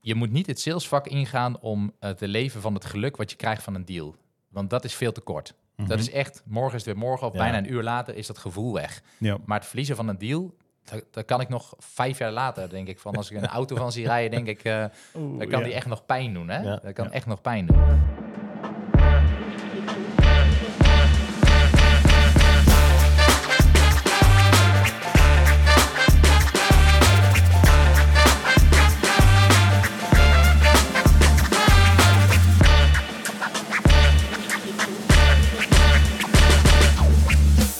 [0.00, 3.36] je moet niet het salesvak ingaan om eh, te leven van het geluk wat je
[3.36, 4.14] krijgt van een deal.
[4.48, 5.54] Want dat is veel te kort.
[5.86, 7.38] Dat is echt, morgen is het weer morgen of Ja.
[7.38, 9.02] bijna een uur later is dat gevoel weg.
[9.18, 9.38] Ja.
[9.44, 12.88] Maar het verliezen van een deal, dat, dat kan ik nog vijf jaar later, denk
[12.88, 12.98] ik.
[12.98, 14.84] Van als ik een auto van zie rijden, denk ik, eh
[15.14, 15.64] Oeh, dan kan ja.
[15.64, 16.48] die echt nog pijn doen.
[16.48, 16.60] Hè?
[16.60, 16.76] Ja.
[16.76, 17.10] Dat kan Ja.
[17.10, 17.78] echt nog pijn doen.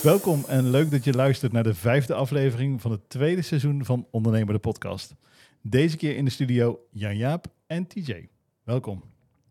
[0.02, 4.06] Welkom en leuk dat je luistert naar de vijfde aflevering van het tweede seizoen van
[4.10, 5.14] Ondernemer de Podcast.
[5.62, 8.28] Deze keer in de studio Jan-Jaap en TJ.
[8.64, 9.02] Welkom.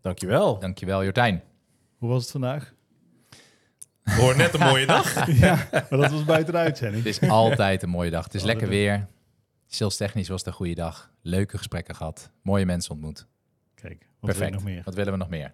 [0.01, 0.59] Dankjewel.
[0.59, 1.43] Dankjewel, Jortijn.
[1.97, 2.73] Hoe was het vandaag?
[4.03, 5.27] Hoor net een mooie dag.
[5.45, 7.03] ja, maar dat was buiten de uitzending.
[7.03, 8.23] Het is altijd een mooie dag.
[8.23, 9.07] Het is lekker weer.
[9.67, 11.11] Sales technisch was het een goede dag.
[11.21, 12.31] Leuke gesprekken gehad.
[12.41, 13.27] Mooie mensen ontmoet.
[13.75, 14.51] Kijk, wat wil je Perfect.
[14.51, 14.81] nog meer?
[14.83, 15.53] Wat willen we nog meer?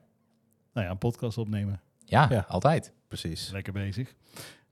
[0.73, 1.81] Nou ja, een podcast opnemen.
[2.05, 2.45] Ja, Ja.
[2.47, 2.93] altijd.
[3.07, 3.49] Precies.
[3.51, 4.15] Lekker bezig.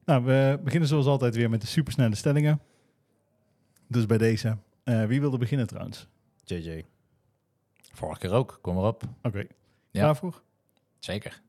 [0.05, 2.61] Nou, we beginnen zoals altijd weer met de supersnelle stellingen.
[3.87, 4.57] Dus bij deze.
[4.83, 6.07] Eh, wie wilde beginnen trouwens?
[6.43, 6.85] JJ.
[7.91, 8.59] Vorige keer ook.
[8.61, 9.03] Kom erop.
[9.21, 9.47] Oké, Ja.
[10.01, 10.41] klaar voor?
[10.99, 11.41] Zeker.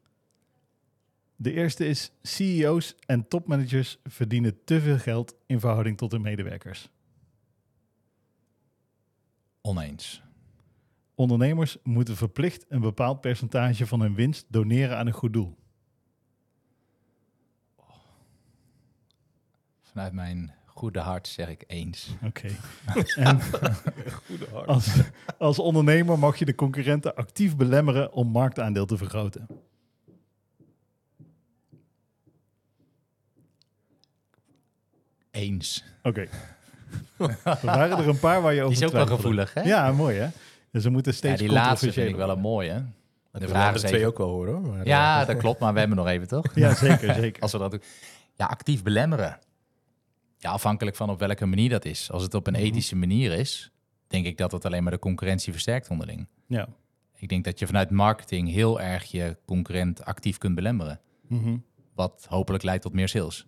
[1.36, 6.90] De eerste is CEO's en topmanagers verdienen te veel geld in verhouding tot hun medewerkers.
[9.60, 10.22] Oneens.
[11.14, 15.56] Ondernemers moeten verplicht een bepaald percentage van hun winst doneren aan een goed doel.
[19.94, 22.08] Vanuit mijn goede hart zeg ik eens.
[22.22, 22.46] Oké.
[23.16, 23.40] en
[24.26, 24.66] Goede hart.
[24.66, 24.88] als,
[25.38, 29.46] als ondernemer mag je de concurrenten actief belemmeren om marktaandeel te vergroten.
[35.30, 35.84] Eens.
[36.02, 36.26] Oké.
[37.44, 39.60] er waren er een paar waar je over Die is ook wel gevoelig, hè?
[39.62, 40.28] Ja, mooi hè?
[40.70, 42.84] Dus we moeten Ja, steeds die laatste vind ik wel een mooie.
[43.30, 44.54] De De is twee ook wel horen.
[44.54, 44.62] hoor.
[44.62, 46.44] Maar, Ja, eh, dat klopt, maar we hebben nog even, toch?
[46.54, 47.42] Ja, zeker, zeker.
[47.42, 47.82] Als we dat doen.
[48.34, 49.38] Ja, actief belemmeren.
[50.44, 52.10] Ja, afhankelijk van op welke manier dat is.
[52.10, 52.62] Als het op een Mhm.
[52.62, 53.70] ethische manier is,
[54.06, 56.26] denk ik dat het alleen maar de concurrentie versterkt onderling.
[56.46, 56.68] Ja.
[57.16, 61.00] Ik denk dat je vanuit marketing heel erg je concurrent actief kunt belemmeren.
[61.28, 61.56] Mhm.
[61.94, 63.46] Wat hopelijk leidt tot meer sales.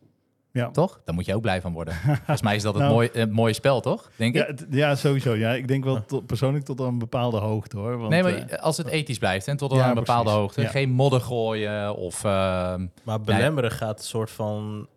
[0.53, 0.71] Ja.
[0.71, 1.01] Toch?
[1.05, 1.95] Daar moet je ook blij van worden.
[2.17, 2.95] Volgens mij is dat het, Nou.
[2.95, 4.11] mooie, het mooie spel, toch?
[4.17, 4.59] Denk Ja, ik?
[4.59, 5.35] het- ja, sowieso.
[5.35, 7.97] Ja, ik denk wel tot- persoonlijk tot een bepaalde hoogte hoor.
[7.99, 10.41] Want, nee, maar eh, als het ethisch blijft en tot ja, aan een bepaalde precies.
[10.41, 10.61] hoogte.
[10.61, 10.69] Ja.
[10.69, 12.25] Geen modder gooien of...
[12.25, 14.89] ehm, Maar belemmeren gaat een soort van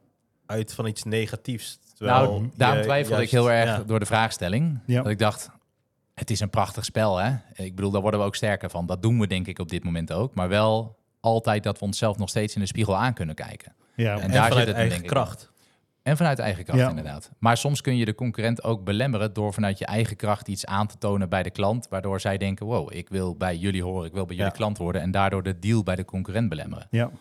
[0.45, 1.79] uit van iets negatiefs.
[2.07, 3.83] Terwijl nou, daarom twijfelde juist- ik heel erg ja.
[3.83, 4.79] door de vraagstelling.
[4.85, 5.01] Ja.
[5.01, 5.49] Dat ik dacht,
[6.13, 7.31] het is een prachtig spel, hè?
[7.53, 8.85] Ik bedoel, daar worden we ook sterker van.
[8.85, 10.33] Dat doen we denk ik op dit moment ook.
[10.35, 13.73] Maar wel altijd dat we onszelf nog steeds in de spiegel aan kunnen kijken.
[13.95, 15.51] ja, En En, daar zit vanuit het eigen denk ik kracht.
[16.03, 16.89] En vanuit eigen kracht, Ja.
[16.89, 17.31] inderdaad.
[17.39, 20.87] Maar soms kun je de concurrent ook belemmeren door vanuit je eigen kracht iets aan
[20.87, 21.87] te tonen bij de klant.
[21.89, 24.57] Waardoor zij denken, wow, ik wil bij jullie horen, ik wil bij jullie Ja.
[24.57, 25.01] klant worden.
[25.01, 26.87] En daardoor de deal bij de concurrent belemmeren.
[26.89, 27.11] ja.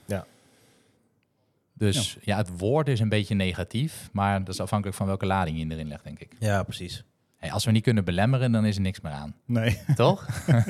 [1.79, 2.37] Dus ja.
[2.37, 5.89] het woord is een beetje negatief, maar dat is afhankelijk van welke lading je erin
[5.89, 6.33] legt, denk ik.
[6.39, 7.05] Ja, precies.
[7.37, 9.35] Hey, als we niet kunnen belemmeren, dan is er niks meer aan.
[9.47, 9.79] Nee.
[9.95, 10.27] Toch?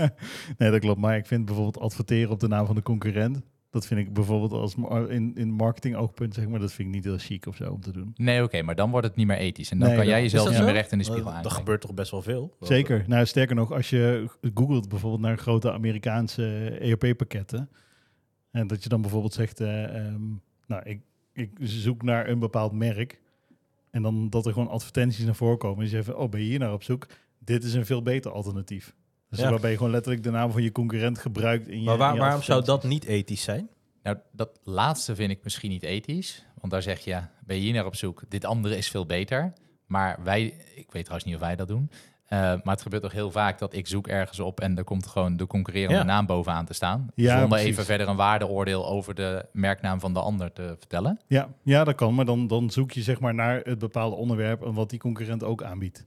[0.59, 1.01] nee, dat klopt.
[1.01, 3.41] Maar ik vind bijvoorbeeld adverteren op de naam van de concurrent.
[3.71, 4.75] Dat vind ik bijvoorbeeld als
[5.09, 7.81] in, in marketing oogpunt, zeg maar, dat vind ik niet heel chic of zo om
[7.81, 8.13] te doen.
[8.17, 9.71] Nee, oké, maar dan wordt het niet meer ethisch.
[9.71, 11.53] En dan Nee, kan dat- jij jezelf niet meer recht in de spiegel Dat, dat
[11.53, 12.57] gebeurt toch best wel veel?
[12.61, 13.05] Zeker.
[13.07, 17.71] Nou, sterker nog, als je googelt bijvoorbeeld naar grote Amerikaanse ERP-pakketten.
[18.51, 20.23] En dat je dan bijvoorbeeld zegt, eh, ehm,
[20.69, 21.01] nou, ik,
[21.33, 23.21] ik zoek naar een bepaald merk.
[23.91, 25.79] En dan dat er gewoon advertenties naar voren komen.
[25.79, 27.07] En je zegt oh, ben je hier naar op zoek?
[27.39, 28.95] Dit is een veel beter alternatief.
[29.31, 29.51] Dus Ja.
[29.51, 32.15] waarbij je gewoon letterlijk de naam van je concurrent gebruikt in je Maar waar- in
[32.15, 33.69] je waarom zou dat niet ethisch zijn?
[34.03, 36.47] Nou, dat laatste vind ik misschien niet ethisch.
[36.61, 38.23] Want daar zeg je, ben je hier naar op zoek?
[38.29, 39.53] Dit andere is veel beter.
[39.87, 40.43] Maar wij,
[40.75, 41.91] ik weet trouwens niet of wij dat doen.
[42.29, 45.07] Eh, maar het gebeurt toch heel vaak dat ik zoek ergens op en er komt
[45.07, 46.03] gewoon de concurrerende Ja.
[46.05, 47.07] naam bovenaan te staan.
[47.15, 47.67] Ja, zonder precies.
[47.69, 51.21] even verder een waardeoordeel over de merknaam van de ander te vertellen.
[51.27, 52.15] Ja, ja, dat kan.
[52.15, 55.45] Maar dan, dan zoek je zeg maar naar het bepaalde onderwerp en wat die concurrent
[55.45, 56.05] ook aanbiedt.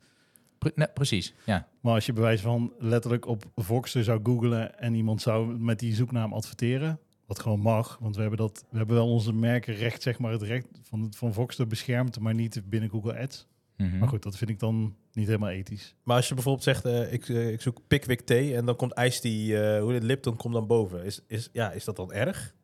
[0.58, 1.68] Pre- nee, precies, ja.
[1.80, 5.95] Maar als je bewijs van letterlijk op Voxer zou googlen en iemand zou met die
[5.95, 10.19] zoeknaam adverteren, wat gewoon mag, want we hebben, dat, we hebben wel onze merkenrecht, zeg
[10.19, 13.48] maar, het recht van, van Voxer beschermd, maar niet binnen Google Ads.
[13.88, 13.98] Mhm.
[13.98, 15.95] Maar goed, dat vind ik dan niet helemaal ethisch.
[16.04, 18.92] Maar als je bijvoorbeeld zegt, eh, ik, eh, ik zoek Pickwick thee en dan komt
[18.92, 21.04] ijs die, eh, hoe de Lipton komt dan boven.
[21.06, 22.56] Is, is, ja, is dat dan erg?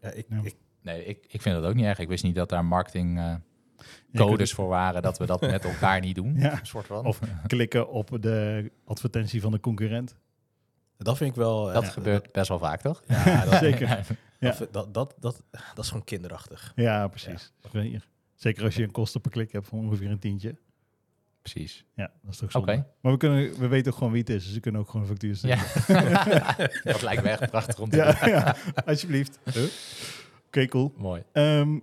[0.00, 0.40] Ja, ik, Ja.
[0.42, 1.98] ik, Nee, ik, ik vind dat ook niet erg.
[1.98, 3.34] Ik wist niet dat daar marketing eh,
[4.14, 6.34] codes voor waren, dat we dat met elkaar niet doen.
[6.40, 6.58] Ja.
[6.60, 7.06] Een soort van.
[7.06, 10.16] Of klikken op de advertentie van de concurrent.
[10.98, 11.68] dat vind ik wel...
[11.68, 13.02] eh, dat ja, gebeurt best wel vaak, toch?
[13.06, 13.88] Ja, dat, Zeker.
[13.88, 14.66] dat, Ja.
[14.70, 16.72] dat, dat, dat, dat is gewoon kinderachtig.
[16.76, 17.52] Ja, precies.
[18.42, 20.56] Zeker als je een kosten per klik hebt van ongeveer een tientje.
[21.42, 21.84] Precies.
[21.94, 22.72] Ja, dat is toch Oké.
[22.72, 22.86] zonde.
[23.00, 25.02] Maar we, kunnen, we weten ook gewoon wie het is, dus we kunnen ook gewoon
[25.02, 25.56] een factuur sturen.
[25.88, 26.56] Ja.
[26.92, 28.28] dat lijkt me echt prachtig om te Ja, doen.
[28.28, 29.38] ja, alsjeblieft.
[29.52, 29.62] Huh?
[30.46, 30.92] Oké, cool.
[30.96, 31.22] Mooi.
[31.32, 31.78] Ehm,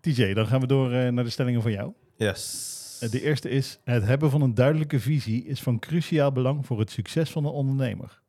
[0.00, 1.92] TJ, dan gaan we door eh, naar de stellingen van jou.
[2.16, 2.98] Yes.
[3.02, 6.78] Eh, de eerste is, het hebben van een duidelijke visie is van cruciaal belang voor
[6.78, 8.20] het succes van een ondernemer.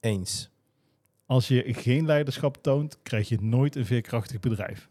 [0.00, 0.50] Eens.
[1.26, 4.88] Als je geen leiderschap toont, krijg je nooit een veerkrachtig bedrijf.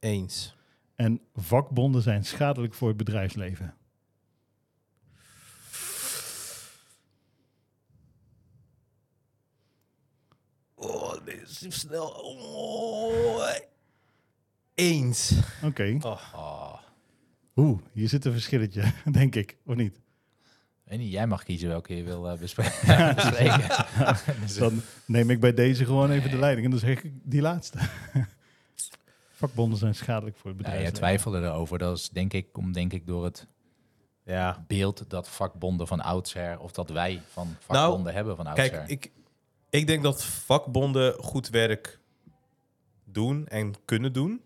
[0.00, 0.58] Eens.
[1.00, 3.74] En vakbonden zijn schadelijk voor het bedrijfsleven.
[10.74, 12.08] Oh, dit is snel.
[12.08, 13.48] Oh.
[14.74, 15.32] Eens.
[15.62, 15.96] Oké.
[16.02, 16.74] Oh.
[17.56, 20.00] Oeh, hier zit een verschilletje, denk ik, of niet?
[20.84, 23.86] Weet niet, jij mag kiezen welke je wil eh, bespre- bespreken.
[24.40, 27.12] Dus, eh, Dan neem ik bij deze gewoon even de leiding en dan zeg ik
[27.22, 27.78] die laatste.
[29.40, 30.82] Vakbonden zijn schadelijk voor het ja, bedrijf.
[30.82, 31.78] jij twijfelde erover.
[31.78, 33.46] Dat is denk ik, om denk ik door het
[34.24, 34.64] Ja.
[34.66, 38.70] beeld dat vakbonden van oudsher, of dat wij van Nou, vakbonden hebben van oudsher.
[38.70, 39.10] Kijk, ik,
[39.70, 41.98] ik denk dat vakbonden goed werk
[43.04, 44.42] doen en kunnen doen.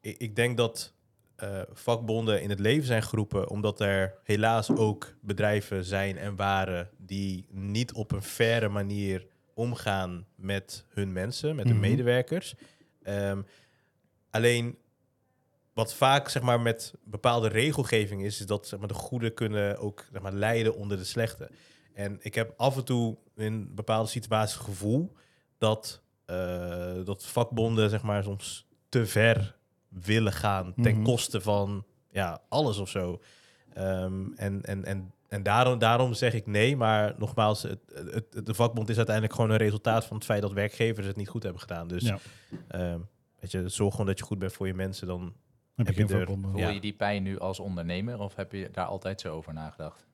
[0.00, 0.92] Ik, ik denk dat
[1.36, 6.90] eh, vakbonden in het leven zijn geroepen omdat er helaas ook bedrijven zijn en waren
[6.98, 11.86] die niet op een faire manier omgaan met hun mensen, met hun Mhm.
[11.88, 12.54] medewerkers.
[13.02, 13.42] Ehm,
[14.34, 14.78] alleen
[15.72, 19.78] wat vaak zeg maar, met bepaalde regelgeving is, is dat zeg maar, de goede kunnen
[19.78, 21.50] ook zeg maar, lijden onder de slechte.
[21.92, 25.12] En ik heb af en toe in bepaalde situaties het gevoel
[25.58, 29.56] dat, eh, dat vakbonden zeg maar, soms te ver
[29.88, 31.02] willen gaan ten Mhm.
[31.04, 33.20] koste van ja, alles of zo.
[33.72, 38.54] Ehm, en en, en, en daarom, daarom zeg ik nee, maar nogmaals, het, het, de
[38.54, 41.60] vakbond is uiteindelijk gewoon een resultaat van het feit dat werkgevers het niet goed hebben
[41.60, 41.88] gedaan.
[41.88, 42.18] Dus Ja.
[42.68, 43.00] ehm,
[43.52, 45.32] weet je, zorg gewoon dat je goed bent voor je mensen, dan heb
[45.86, 46.26] je heb je geen er-.
[46.50, 46.68] Voel Ja.
[46.68, 50.06] je die pijn nu als ondernemer of heb je daar altijd zo over nagedacht?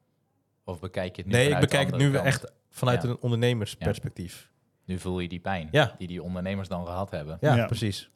[0.64, 2.24] Of bekijk je het nu Nee, ik bekijk het nu kant?
[2.26, 3.08] echt vanuit Ja.
[3.08, 4.50] een ondernemersperspectief.
[4.84, 5.94] Nu voel je die pijn Ja.
[5.98, 7.38] die die ondernemers dan gehad hebben.
[7.40, 7.66] Ja, Ja.
[7.66, 8.10] precies.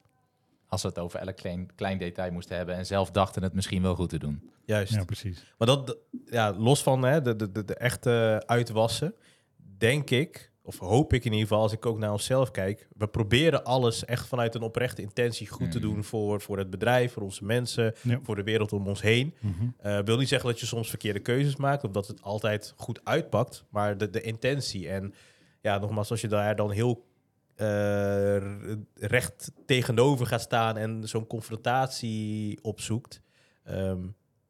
[0.67, 3.81] Als ze het over elk klein, klein detail moesten hebben en zelf dachten het misschien
[3.81, 4.51] wel goed te doen.
[4.65, 4.93] Juist.
[4.93, 5.53] Ja, precies.
[5.57, 9.15] Maar dat, ja, los van hè, de, de, de, de echte uitwassen,
[9.77, 13.07] denk ik, of hoop ik in ieder geval, als ik ook naar onszelf kijk, we
[13.07, 15.87] proberen alles echt vanuit een oprechte intentie goed te Mhm.
[15.87, 18.19] doen voor, voor het bedrijf, voor onze mensen, Ja.
[18.23, 19.33] voor de wereld om ons heen.
[19.77, 22.99] Eh wil niet zeggen dat je soms verkeerde keuzes maakt of dat het altijd goed
[23.03, 24.89] uitpakt, maar de, de intentie.
[24.89, 25.13] En
[25.61, 27.05] ja, nogmaals, als je daar dan heel
[27.55, 28.37] eh,
[28.95, 33.21] recht tegenover gaat staan en zo'n confrontatie opzoekt,
[33.63, 33.99] ehm,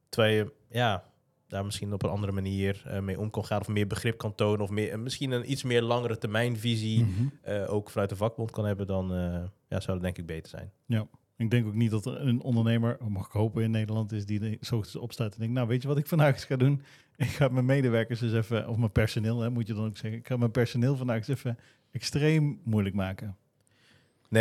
[0.10, 1.04] terwijl je ja,
[1.48, 4.36] daar misschien op een andere manier eh, mee om kan gaan of meer begrip kan
[4.36, 7.06] tonen of meer, misschien een iets meer langere termijnvisie
[7.42, 10.50] eh, ook vanuit de vakbond kan hebben, dan eh, ja, zou dat denk ik beter
[10.50, 10.72] zijn.
[11.38, 14.58] Ik denk ook niet dat er een ondernemer, mag ik hopen in Nederland, is die
[14.62, 16.82] zo opstaat en denkt, nou weet je wat ik vandaag eens ga doen?
[17.18, 20.20] Ik ga mijn medewerkers eens even, of mijn personeel, hè, moet je dan ook zeggen,
[20.20, 21.58] ik ga mijn personeel vandaag eens even
[21.92, 23.38] extreem moeilijk maken.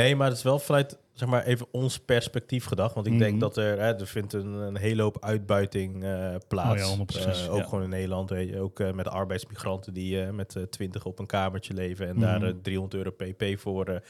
[0.01, 2.95] Nee, maar het is wel vanuit zeg maar even ons perspectief gedacht.
[2.95, 3.23] Want ik Mhm.
[3.23, 6.83] denk dat er, hè, er vindt een, een hele hoop uitbuiting eh, plaats.
[6.83, 7.65] Oh ja, 100%, Eh, ook ja.
[7.65, 8.31] gewoon in Nederland.
[8.31, 12.13] Weet je, ook eh, met arbeidsmigranten die eh, met twintig op een kamertje leven en
[12.17, 12.25] Mhm.
[12.25, 14.01] daar eh, 300 euro pp voor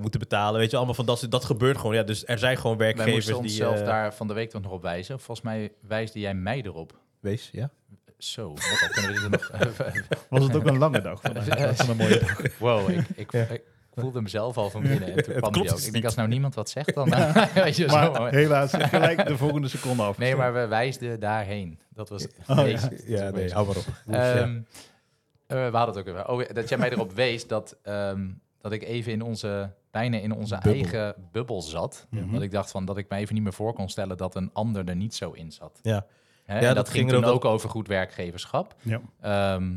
[0.00, 0.60] moeten betalen.
[0.60, 1.94] Weet je, allemaal van dat, dat gebeurt gewoon.
[1.94, 3.50] Ja, dus er zijn gewoon Wij werkgevers moesten die...
[3.50, 5.20] onszelf eh, daar van de week toch nog op wijzen.
[5.20, 6.98] Volgens mij wijsde jij mij erop.
[7.20, 7.70] Wees, ja.
[8.18, 9.50] Zo, wat kunnen we dit nog...
[10.30, 11.44] Was het ook een lange dag vandaag?
[11.56, 12.58] plaats van een mooie dag.
[12.58, 13.62] wow, ik, ik, ik
[13.96, 15.16] voelde mezelf al van binnen.
[15.16, 15.76] En toen kwam klopt die ook.
[15.76, 17.12] dus Ik denk, als nou niemand wat zegt, dan...
[17.12, 20.18] eh, weet je, zo, Maar helaas, gelijk de volgende seconde af.
[20.18, 21.78] Nee, maar we wijsden daarheen.
[21.88, 22.26] Dat was...
[22.46, 22.76] Oh, nee,
[23.06, 23.30] ja.
[23.30, 23.84] nee, hou maar op.
[24.06, 24.60] Ehm,
[25.46, 26.28] eh, we hadden het ook even.
[26.28, 28.28] Oh, dat jij mij erop wees dat, ehm,
[28.60, 32.06] dat ik even in onze, bijna in onze eigen bubbel zat.
[32.10, 32.32] Mhm.
[32.32, 34.50] Dat ik dacht van dat ik me even niet meer voor kon stellen dat een
[34.52, 35.78] ander er niet zo in zat.
[35.82, 36.06] Ja.
[36.44, 36.54] Hè?
[36.54, 38.74] Ja, en dat, dat ging er ook over goed werkgeverschap.
[38.82, 39.00] Ja.
[39.20, 39.72] Ehm,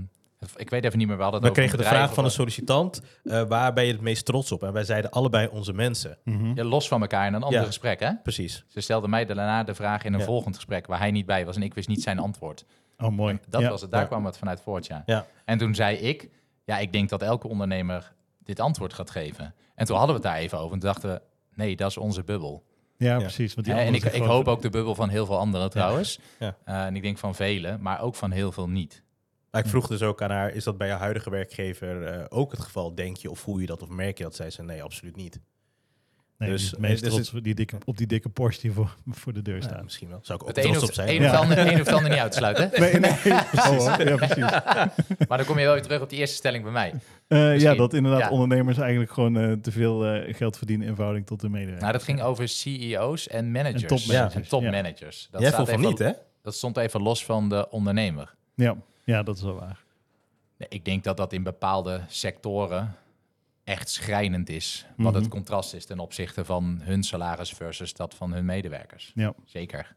[0.55, 3.41] ik weet even niet meer, we hadden We kregen de vraag van een sollicitant, eh,
[3.43, 4.63] waar ben je het meest trots op?
[4.63, 6.17] En wij zeiden allebei onze mensen.
[6.23, 6.51] Mhm.
[6.55, 7.65] Ja, los van elkaar in een ander Ja.
[7.65, 8.11] gesprek, hè?
[8.23, 8.63] Precies.
[8.67, 10.25] Ze stelde mij daarna de vraag in een Ja.
[10.25, 12.65] volgend gesprek waar hij niet bij was en ik wist niet zijn antwoord.
[12.97, 13.39] Oh, mooi.
[13.47, 13.69] Dat Ja.
[13.69, 14.07] was het, daar Ja.
[14.07, 15.03] kwam het vanuit voort, ja.
[15.05, 15.25] Ja.
[15.45, 16.29] En toen zei ik,
[16.63, 19.53] ja, ik denk dat elke ondernemer dit antwoord gaat geven.
[19.75, 21.21] En toen hadden we het daar even over en toen dachten we,
[21.55, 22.63] nee, dat is onze bubbel.
[22.97, 23.17] Ja, Ja.
[23.17, 23.53] precies.
[23.53, 26.19] Want die en ik, ik hoop ook de bubbel van heel veel anderen trouwens.
[26.39, 26.55] Ja.
[26.65, 29.03] Eh, en ik denk van velen, maar ook van heel veel niet.
[29.51, 32.51] Maar ik vroeg dus ook aan haar, is dat bij je huidige werkgever eh, ook
[32.51, 32.95] het geval?
[32.95, 34.35] Denk je of voel je dat of merk je dat?
[34.35, 35.39] Zij zei nee, absoluut niet.
[36.37, 38.71] Nee, Dus, dus, het meest dus trots op die dikke, op die dikke Porsche die
[38.71, 39.83] voor, voor de deur Ja, staat.
[39.83, 40.19] misschien wel.
[40.21, 41.07] Zou ik ook Het een trots op zijn.
[41.09, 41.21] een Ja.
[41.29, 42.69] hoeft, ander, een hoeft ander niet uit te sluiten.
[42.71, 42.79] hè?
[42.79, 43.11] Nee, nee.
[43.69, 44.35] Oh, ja, precies.
[45.27, 46.93] Maar dan kom je wel weer terug op die eerste stelling bij mij.
[47.27, 48.29] Eh, ja, dat inderdaad Ja.
[48.29, 51.81] ondernemers eigenlijk gewoon eh, te veel eh, geld verdienen in verhouding tot de medewerkers.
[51.81, 53.81] Nou, dat ging over CEO's en managers.
[53.81, 55.27] En topmanagers, En topmanagers.
[55.31, 56.05] Dat Jij staat vond van even- niet, hè?
[56.05, 58.35] Dat Dat stond even los van de ondernemer.
[58.55, 58.75] Ja,
[59.09, 59.83] ja dat is wel waar.
[60.57, 62.95] Nee, ik denk dat dat in bepaalde sectoren
[63.63, 64.85] echt schrijnend is.
[64.97, 65.21] Wat Mhm.
[65.21, 69.11] het contrast is ten opzichte van hun salaris versus dat van hun medewerkers.
[69.15, 69.33] Ja.
[69.45, 69.95] Zeker.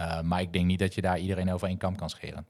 [0.00, 2.46] Uh, maar ik denk niet dat je daar iedereen over één kam kan scheren.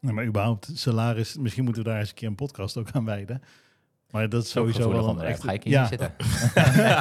[0.00, 3.04] Nee, maar überhaupt salaris, misschien moeten we daar eens een keer een podcast ook aan
[3.04, 3.42] wijden.
[4.10, 5.42] Maar dat is sowieso wel een echt...
[5.42, 6.14] Ga ik hier ja, niet zitten?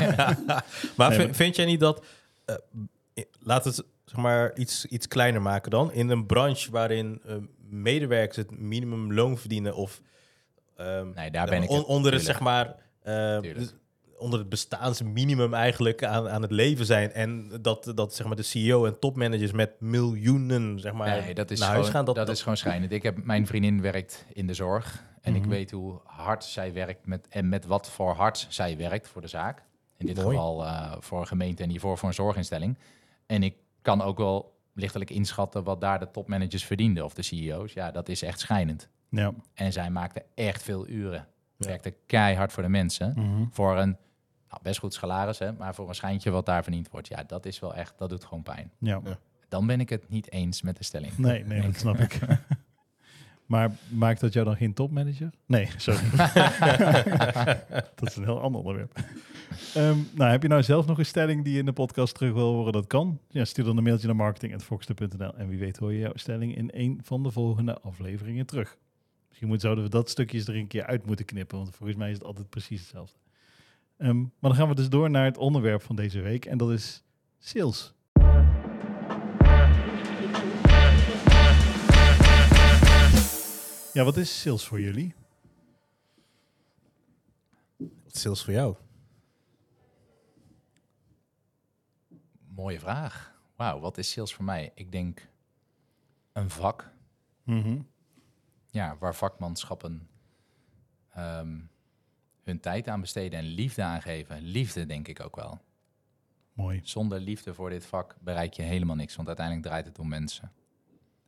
[0.97, 2.05] maar Nee, vind, jij niet dat...
[2.45, 2.55] eh,
[3.15, 5.91] i- laat het zeg maar iets, iets kleiner maken dan.
[5.91, 7.35] In een branche waarin eh,
[7.71, 9.75] medewerkers het minimumloon verdienen...
[9.75, 10.01] of
[10.77, 12.23] ehm, Nee, daar ben ik het, onder het, tuurlijk.
[12.23, 12.75] zeg maar...
[13.01, 13.55] eh, Tuurlijk.
[13.59, 13.73] dus
[14.17, 17.11] onder het bestaansminimum eigenlijk aan, aan het leven zijn.
[17.11, 21.51] En dat, dat zeg maar de CEO en topmanagers met miljoenen zeg maar, Nee, dat
[21.51, 22.05] is, naar gewoon, gaan.
[22.05, 22.91] dat, Dat, is gewoon schrijnend.
[22.91, 25.03] Ik heb, mijn vriendin werkt in de zorg.
[25.21, 25.43] En Mhm.
[25.43, 29.21] ik weet hoe hard zij werkt met, en met wat voor hard zij werkt voor
[29.21, 29.63] de zaak.
[29.97, 30.27] In dit Mooi.
[30.35, 32.77] geval eh, voor een gemeente en hiervoor voor een zorginstelling.
[33.25, 37.73] En ik kan ook wel lichtelijk inschatten wat daar de topmanagers verdienden of de CEO's.
[37.73, 38.89] Ja, dat is echt schijnend.
[39.09, 39.33] Ja.
[39.53, 41.27] En zij maakte echt veel uren.
[41.57, 41.67] Ja.
[41.67, 43.13] Werkte keihard voor de mensen.
[43.15, 43.45] Mhm.
[43.51, 43.97] Voor een
[44.49, 47.07] nou, best goed salaris, hè, maar voor een schijntje wat daar verdiend wordt.
[47.07, 48.71] Ja, dat is wel echt, dat doet gewoon pijn.
[48.79, 48.99] ja.
[49.03, 49.17] Ja.
[49.49, 51.17] Dan ben ik het niet eens met de stelling.
[51.17, 52.19] Nee, nee, dat snap ik.
[53.49, 55.29] Maar maakt dat jou dan geen topmanager?
[55.45, 56.09] Nee, sorry.
[57.95, 58.99] dat is een heel ander onderwerp.
[59.73, 62.33] Ehm, nou, heb je nou zelf nog een stelling die je in de podcast terug
[62.33, 62.73] wil horen?
[62.73, 63.19] Dat kan.
[63.29, 66.69] Ja, stuur dan een mailtje naar marketing.foxter.nl en wie weet hoor je jouw stelling in
[66.73, 68.77] een van de volgende afleveringen terug.
[69.27, 72.09] Misschien moet, zouden we dat stukjes er een keer uit moeten knippen, want volgens mij
[72.09, 73.17] is het altijd precies hetzelfde.
[73.97, 76.71] Ehm, maar dan gaan we dus door naar het onderwerp van deze week en dat
[76.71, 77.03] is
[77.39, 77.93] sales.
[83.93, 85.15] Ja, wat is sales voor jullie?
[87.77, 88.75] Wat is sales voor jou?
[92.47, 93.33] Mooie vraag.
[93.55, 94.71] Wauw, wat is sales voor mij?
[94.75, 95.27] Ik denk
[96.33, 96.91] een vak.
[97.43, 97.81] Mhm.
[98.71, 100.09] Ja, waar vakmanschappen
[101.09, 101.59] ehm,
[102.43, 104.41] hun tijd aan besteden en liefde aan geven.
[104.41, 105.61] Liefde denk ik ook wel.
[106.53, 106.81] Mooi.
[106.83, 110.51] Zonder liefde voor dit vak bereik je helemaal niks, want uiteindelijk draait het om mensen.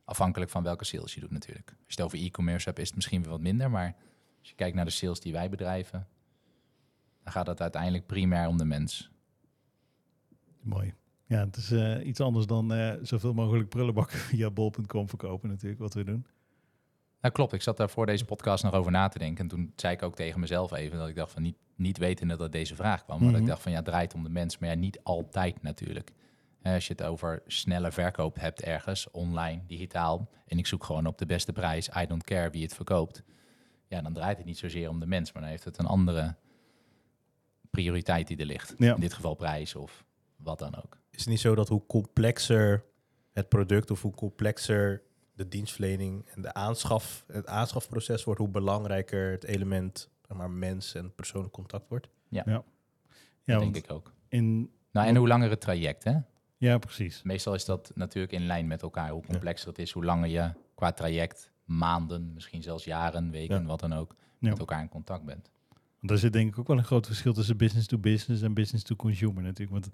[0.04, 1.68] Afhankelijk van welke sales je doet natuurlijk.
[1.68, 3.94] Als je het over e-commerce hebt, is het misschien weer wat minder, maar
[4.40, 6.08] als je kijkt naar de sales die wij bedrijven,
[7.22, 9.10] dan gaat het uiteindelijk primair om de mens.
[10.60, 10.94] Mooi.
[11.26, 15.80] Ja, het is eh, iets anders dan eh, zoveel mogelijk prullenbakken via bol.com verkopen natuurlijk,
[15.80, 16.26] wat we doen.
[17.20, 19.42] Nou klopt, ik zat daar voor deze podcast nog over na te denken.
[19.42, 22.36] En toen zei ik ook tegen mezelf even dat ik dacht van niet, niet wetende
[22.36, 23.16] dat deze vraag kwam.
[23.16, 23.42] Maar dat Mhm.
[23.42, 24.58] ik dacht van ja, het draait om de mens.
[24.58, 26.12] Maar ja, niet altijd natuurlijk.
[26.62, 30.30] Als je het over snelle verkoop hebt ergens, online, digitaal.
[30.46, 33.22] En ik zoek gewoon op de beste prijs, I don't care wie het verkoopt.
[33.88, 35.32] Ja, dan draait het niet zozeer om de mens.
[35.32, 36.34] Maar dan heeft het een andere
[37.70, 38.74] prioriteit die er ligt.
[38.78, 38.94] Ja.
[38.94, 40.04] In dit geval prijs of
[40.36, 40.98] wat dan ook.
[41.10, 42.84] Is het niet zo dat hoe complexer
[43.32, 45.02] het product of hoe complexer
[45.34, 50.94] de dienstverlening en de aanschaf, het aanschafproces wordt, hoe belangrijker het element zeg maar, mens
[50.94, 52.08] en persoonlijk contact wordt?
[52.28, 52.64] Ja, dat
[53.44, 54.12] want denk ik ook.
[54.28, 54.70] in...
[54.90, 56.18] Nou, en hoe langer het traject, hè?
[56.68, 57.22] Ja, precies.
[57.22, 59.10] Meestal is dat natuurlijk in lijn met elkaar.
[59.10, 63.66] Hoe complexer het is, hoe langer je qua traject, maanden, misschien zelfs jaren, weken, Ja.
[63.66, 64.48] wat dan ook, Ja.
[64.50, 65.50] met elkaar in contact bent.
[65.68, 68.54] Want daar zit denk ik ook wel een groot verschil tussen business to business en
[68.54, 69.70] business to consumer natuurlijk.
[69.70, 69.90] Want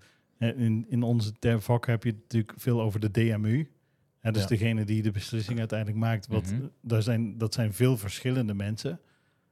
[0.59, 3.71] in, in onze ter vak heb je het natuurlijk veel over de DMU.
[4.21, 4.49] Hè, dus Ja.
[4.49, 6.27] degene die de beslissing uiteindelijk maakt.
[6.27, 6.67] Wat, Mhm.
[6.83, 9.01] daar zijn, dat zijn veel verschillende mensen.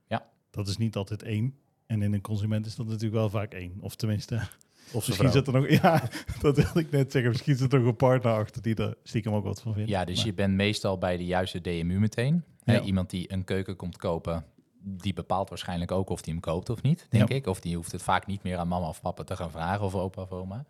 [0.06, 0.26] Ja.
[0.50, 1.54] Dat is niet altijd één.
[1.86, 3.76] En in een consument is dat natuurlijk wel vaak één.
[3.80, 4.40] Of tenminste,
[4.92, 5.68] Of misschien zit er nog...
[5.82, 6.02] Ja,
[6.40, 7.30] dat wilde ik net zeggen.
[7.30, 9.88] Misschien zit er nog een partner achter die er stiekem ook wat van vindt.
[9.90, 12.44] Ja, dus Maar- je bent meestal bij de juiste DMU meteen.
[12.64, 14.44] Hè, iemand die een keuken komt kopen,
[14.78, 17.34] die bepaalt waarschijnlijk ook of die hem koopt of niet, denk Ja.
[17.34, 17.46] ik.
[17.46, 19.94] Of die hoeft het vaak niet meer aan mama of papa te gaan vragen of
[19.94, 20.64] opa of oma.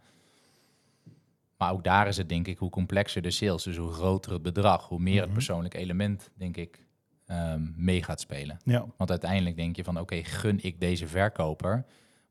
[1.56, 4.42] Maar ook daar is het denk ik hoe complexer de sales, dus hoe groter het
[4.42, 5.32] bedrag, hoe meer het Mhm.
[5.34, 6.84] persoonlijk element, denk ik,
[7.26, 8.56] ehm, mee gaat spelen.
[8.64, 11.84] Ja, Want uiteindelijk denk je van, oké, gun ik deze verkoper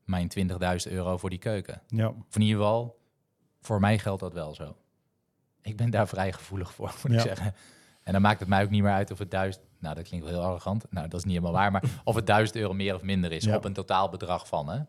[0.06, 0.28] mijn
[0.86, 1.82] 20.000 euro voor die keuken?
[1.86, 2.08] ja.
[2.08, 2.98] Of in ieder geval,
[3.60, 4.76] voor mij geldt dat wel zo.
[5.62, 7.16] Ik ben daar vrij gevoelig voor, moet Ja.
[7.18, 7.54] ik zeggen.
[8.02, 9.64] En dan maakt het mij ook niet meer uit of het duizend...
[9.78, 10.84] Nou, dat klinkt wel heel arrogant.
[10.90, 11.72] Nou, dat is niet helemaal waar.
[11.72, 13.56] Maar of het duizend euro meer of minder is Ja.
[13.56, 14.80] op een totaalbedrag van, hè?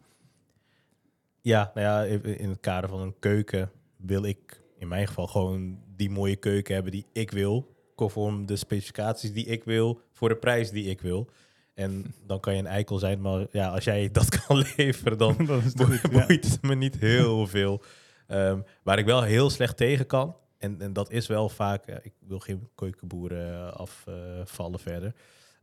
[1.41, 5.27] Ja, nou ja, in in het kader van een keuken wil ik in mijn geval
[5.27, 7.75] gewoon die mooie keuken hebben die ik wil.
[7.95, 11.29] Conform de specificaties die ik wil, voor de prijs die ik wil.
[11.77, 15.35] En dan kan je een eikel zijn, maar ja, als jij dat kan leveren, dan
[15.75, 16.25] boeit, ja.
[16.27, 17.81] het me niet heel veel.
[18.27, 21.99] Ehm, waar ik wel heel slecht tegen kan, en, en dat is wel vaak, ja,
[22.01, 25.13] ik wil geen keukenboeren afvallen verder.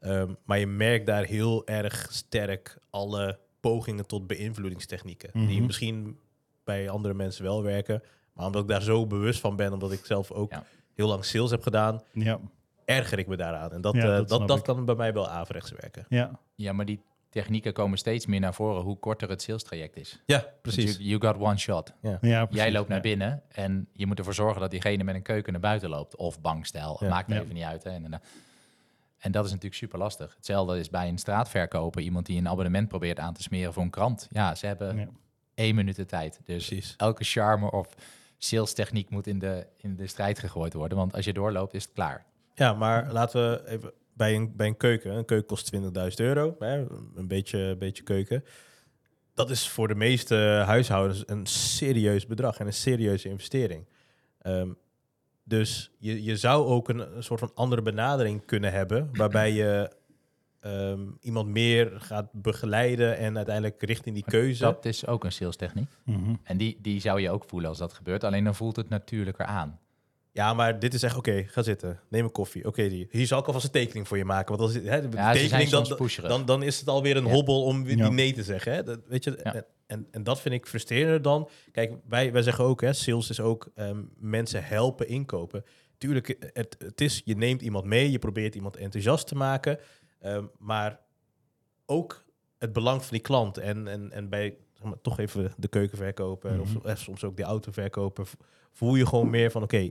[0.00, 5.30] Ehm, maar je merkt daar heel erg sterk alle pogingen tot beïnvloedingstechnieken.
[5.33, 5.66] Die Mhm.
[5.66, 6.18] misschien
[6.64, 8.02] bij andere mensen wel werken.
[8.33, 10.64] Maar omdat ik daar zo bewust van ben, omdat ik zelf ook Ja.
[10.94, 12.40] heel lang sales heb gedaan, Ja,
[12.84, 13.72] erger ik me daaraan.
[13.72, 16.04] En dat, Ja, eh, dat dat, kan bij mij wel averechts werken.
[16.08, 17.00] ja, Ja, maar die
[17.30, 20.20] technieken komen steeds meer naar voren hoe korter het sales traject is.
[20.26, 20.96] Ja, precies.
[20.96, 21.92] You, you got one shot.
[22.00, 22.48] ja precies.
[22.50, 23.02] Jij loopt naar Ja.
[23.02, 26.16] binnen en je moet ervoor zorgen dat diegene met een keuken naar buiten loopt.
[26.16, 27.08] Of bankstijl, Ja.
[27.08, 27.40] maakt Ja.
[27.40, 27.84] even niet uit.
[27.84, 27.90] Hè.
[27.90, 28.20] En,
[29.18, 30.34] en dat is natuurlijk super lastig.
[30.36, 32.02] Hetzelfde is bij een straatverkoper.
[32.02, 34.28] Iemand die een abonnement probeert aan te smeren voor een krant.
[34.30, 35.08] Ja, ze hebben Ja.
[35.54, 36.40] één minuut de tijd.
[36.44, 36.94] Dus Precies.
[36.96, 37.88] elke charme of
[38.38, 40.98] sales techniek moet in de, in de strijd gegooid worden.
[40.98, 42.24] Want als je doorloopt, is het klaar.
[42.54, 45.12] Ja, maar laten we even bij een, bij een keuken.
[45.16, 45.80] Een keuken kost 20.000
[46.16, 46.56] euro.
[46.58, 48.44] Hè, een beetje, een beetje keuken.
[49.34, 50.34] Dat is voor de meeste
[50.66, 53.88] huishoudens een serieus bedrag en een serieuze investering.
[54.38, 54.68] Ehm,
[55.44, 59.90] dus je, je zou ook een, een soort van andere benadering kunnen hebben, waarbij je
[60.61, 64.62] ehm, iemand meer gaat begeleiden en uiteindelijk richting die keuze.
[64.62, 65.88] Dat is ook een sales techniek.
[66.04, 66.34] Mhm.
[66.42, 68.25] En die, die zou je ook voelen als dat gebeurt.
[68.25, 69.80] Alleen dan voelt het natuurlijker aan.
[70.34, 72.66] Ja, maar dit is echt, oké, ga zitten, neem een koffie.
[72.66, 74.56] Oké, die hier zal ik alvast een tekening voor je maken.
[74.56, 77.32] Want als hè, de Ja, tekening, dan, dan, dan is het alweer een Ja.
[77.32, 77.94] hobbel om Ja.
[77.94, 78.72] die nee te zeggen.
[78.72, 78.82] Hè?
[78.82, 79.54] Dat, weet je, Ja.
[79.54, 81.48] en, en, en dat vind ik frustrerender dan.
[81.72, 85.64] Kijk, wij, wij zeggen ook, hè, sales is ook ehm, mensen helpen inkopen.
[85.98, 89.78] Tuurlijk, het, het is, je neemt iemand mee, je probeert iemand enthousiast te maken.
[90.20, 91.00] ehm, maar
[91.86, 92.24] ook
[92.58, 93.58] het belang van die klant.
[93.58, 96.86] En, en, en bij zeg maar, toch even de keuken verkopen, of, Mhm.
[96.90, 98.24] of soms ook die auto verkopen,
[98.72, 99.90] voel je gewoon meer van oké,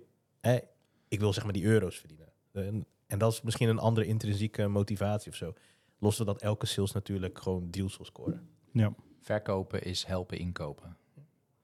[0.51, 0.59] hè,
[1.07, 2.27] ik wil zeg maar die euro's verdienen.
[2.53, 5.53] En, en dat is misschien een andere intrinsieke motivatie of zo.
[6.00, 8.47] Los van dat elke sales natuurlijk gewoon deals wil scoren.
[8.71, 8.93] ja.
[9.21, 10.97] Verkopen is helpen inkopen.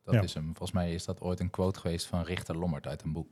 [0.04, 0.22] Dat Ja.
[0.22, 0.44] is hem.
[0.46, 3.32] Volgens mij is dat ooit een quote geweest van Richter Lommert uit een boek.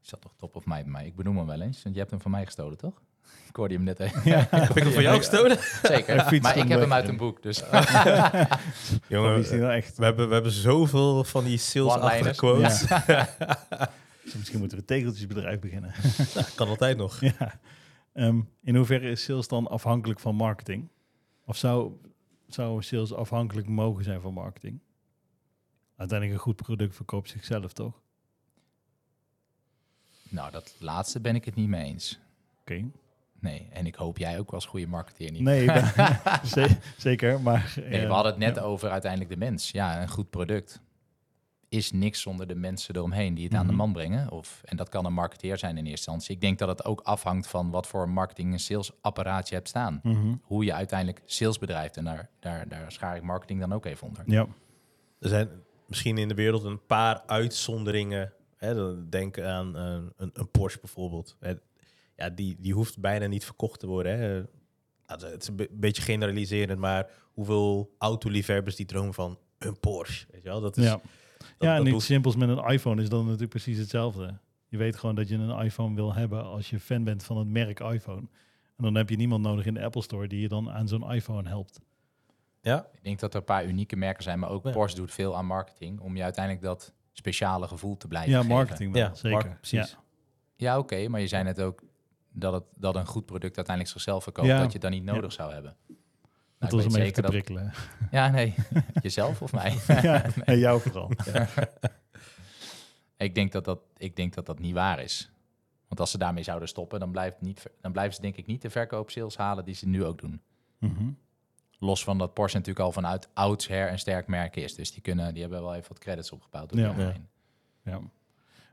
[0.00, 1.06] Die zat toch top of mij bij mij.
[1.06, 3.02] Ik benoem hem wel eens, want je hebt hem van mij gestolen, toch?
[3.48, 4.20] Ik hoorde hem net even.
[4.24, 4.46] Ja.
[4.50, 5.58] Heb ik hem van jou gestolen?
[5.82, 6.40] Zeker.
[6.42, 7.62] Maar ik heb hem uit een boek, dus
[9.08, 9.96] Jongen, echt?
[9.96, 12.36] we hebben, we hebben zoveel van die One-liners.
[12.38, 12.84] quotes.
[14.42, 15.92] Misschien moeten we een tegeltjesbedrijf beginnen.
[16.34, 17.20] Nou, kan altijd nog.
[17.20, 17.60] ja.
[18.12, 20.88] Ehm, in hoeverre is sales dan afhankelijk van marketing?
[21.44, 21.92] Of zou,
[22.46, 24.80] zou sales afhankelijk mogen zijn van marketing?
[25.96, 28.00] Uiteindelijk een goed product verkoopt zichzelf, toch?
[30.28, 32.18] nou, dat laatste ben ik het niet mee eens.
[32.60, 32.84] Oké.
[33.40, 35.42] Nee, en ik hoop jij ook als goede marketeer niet.
[35.42, 35.92] Nee, ben-
[36.96, 37.74] zeker, maar...
[37.76, 38.62] Nee, eh, we hadden het net ja.
[38.62, 39.70] over uiteindelijk de mens.
[39.70, 40.80] Ja, een goed product
[41.72, 43.76] is niks zonder de mensen eromheen die het aan de Mhm.
[43.80, 44.30] man brengen.
[44.30, 46.34] Of, en dat kan een marketeer zijn in eerste instantie.
[46.34, 50.00] Ik denk dat het ook afhangt van wat voor marketing en salesapparaat je hebt staan.
[50.02, 50.34] Mhm.
[50.42, 51.96] Hoe je uiteindelijk sales bedrijft.
[51.96, 54.22] En daar, daar, daar schaar ik marketing dan ook even onder.
[54.26, 54.46] Ja,
[55.18, 55.48] Er zijn
[55.86, 58.32] misschien in de wereld een paar uitzonderingen.
[58.56, 61.36] Hè, dan denk aan een, een Porsche bijvoorbeeld.
[61.40, 61.52] Hè,
[62.16, 64.18] ja, die, die hoeft bijna niet verkocht te worden.
[64.18, 64.32] Hè.
[65.06, 70.26] Nou, het is een be- beetje generaliserend, maar hoeveel autoliefhebbers die dromen van een Porsche?
[70.30, 70.60] Weet je wel?
[70.60, 71.00] Dat is, ja.
[71.42, 74.38] Dat- ja en dat iets simpels met een iPhone is dan natuurlijk precies hetzelfde.
[74.68, 77.48] Je weet gewoon dat je een iPhone wil hebben als je fan bent van het
[77.48, 78.26] merk iPhone.
[78.76, 81.12] En dan heb je niemand nodig in de Apple Store die je dan aan zo'n
[81.12, 81.80] iPhone helpt.
[82.60, 84.38] ja, Ik denk dat er een paar unieke merken zijn.
[84.38, 84.70] Maar ook Ja.
[84.70, 86.00] Porsche doet veel aan marketing.
[86.00, 88.54] Om je uiteindelijk dat speciale gevoel te blijven Ja, geven.
[88.54, 89.30] marketing wel, Ja, zeker.
[89.30, 89.90] mark- precies.
[89.90, 89.98] Ja.
[90.56, 91.08] Ja, oké.
[91.08, 91.82] maar je zei net ook
[92.32, 94.46] dat, het, dat een goed product uiteindelijk zichzelf verkoopt.
[94.48, 94.60] Ja.
[94.62, 95.12] Dat je dat niet Ja.
[95.12, 95.76] nodig zou hebben.
[96.62, 97.72] Dat Nou, was ik om weet even te dat, prikkelen.
[98.10, 98.54] Ja, nee.
[99.02, 99.76] Jezelf of mij?
[100.02, 101.10] ja, en jou vooral.
[103.16, 105.30] ik, denk dat dat, ik denk dat dat niet waar is.
[105.88, 108.62] Want als ze daarmee zouden stoppen, dan, blijft niet, dan blijven ze denk ik niet
[108.62, 110.40] de verkoopsales halen die ze nu ook doen.
[110.78, 111.10] Mhm.
[111.78, 114.74] Los van dat Porsche natuurlijk al vanuit oudsher een sterk merk is.
[114.74, 116.68] Dus die, kunnen, die hebben wel even wat credits opgebouwd.
[116.68, 116.94] Door Ja.
[116.94, 117.28] heen.
[117.84, 118.00] ja.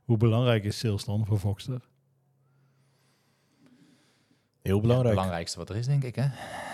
[0.04, 1.88] Hoe belangrijk is sales dan voor Voxter?
[4.61, 5.15] Heel Het belangrijk.
[5.15, 6.15] belangrijkste wat er is, denk ik.
[6.15, 6.25] Hè?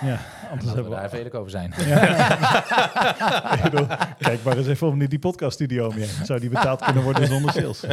[0.08, 0.20] Ja,
[0.50, 1.06] anders we hebben daar we...
[1.06, 1.74] even eerlijk over zijn.
[3.64, 3.88] Bedoel,
[4.20, 6.20] Kijk maar eens even om die, die podcaststudio om je.
[6.24, 7.84] Zou die betaald kunnen worden zonder sales?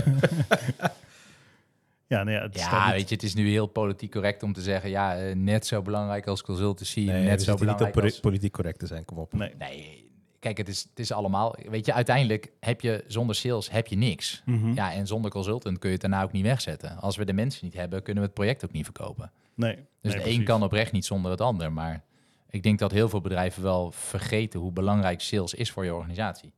[2.07, 4.53] ja, nee, ja, het Ja, niet- weet je, het is nu heel politiek correct om
[4.53, 4.91] te zeggen...
[4.91, 8.21] ja, eh, net zo belangrijk als consultancy, Nee, net zo niet belangrijk poli- als...
[8.21, 9.33] politiek correct te zijn, kom op.
[9.33, 9.55] Nee.
[9.59, 11.57] Nee, kijk, het is, het is allemaal...
[11.71, 14.43] Weet je, uiteindelijk heb je zonder sales heb je niks.
[14.45, 14.73] Mhm.
[14.75, 16.97] Ja, en zonder consultant kun je het daarna ook niet wegzetten.
[17.01, 19.31] Als we de mensen niet hebben, kunnen we het project ook niet verkopen.
[19.55, 19.77] Nee.
[20.01, 21.73] Dus nee, de een kan oprecht niet zonder het ander.
[21.73, 22.05] Maar
[22.49, 26.53] ik denk dat heel veel bedrijven wel vergeten hoe belangrijk sales is voor je organisatie.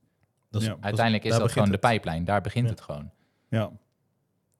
[0.50, 0.74] Dat is- Ja.
[0.74, 2.24] dat Uiteindelijk is dat gewoon de pijplijn.
[2.24, 2.70] Daar begint Ja.
[2.70, 3.10] het gewoon.
[3.48, 3.70] Ja.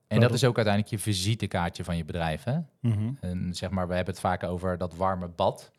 [0.07, 2.43] En dat dat is ook uiteindelijk je visitekaartje van je bedrijf.
[2.43, 2.57] Hè?
[2.81, 3.11] Mhm.
[3.19, 5.71] En zeg maar, we hebben het vaak over dat warme bad.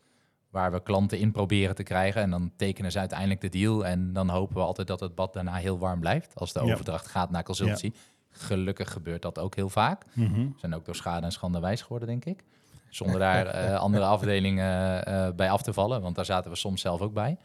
[0.49, 2.21] Waar we klanten in proberen te krijgen.
[2.21, 3.85] En dan tekenen ze uiteindelijk de deal.
[3.85, 6.35] En dan hopen we altijd dat het bad daarna heel warm blijft.
[6.35, 6.73] Als de Ja.
[6.73, 7.91] overdracht gaat naar consultancy.
[8.37, 10.03] Gelukkig gebeurt dat ook heel vaak.
[10.13, 12.43] We zijn ook door schade en schande wijs geworden, denk ik.
[12.89, 16.01] Zonder daar eh, andere afdelingen eh, bij af te vallen.
[16.01, 17.37] Want daar zaten we soms zelf ook bij.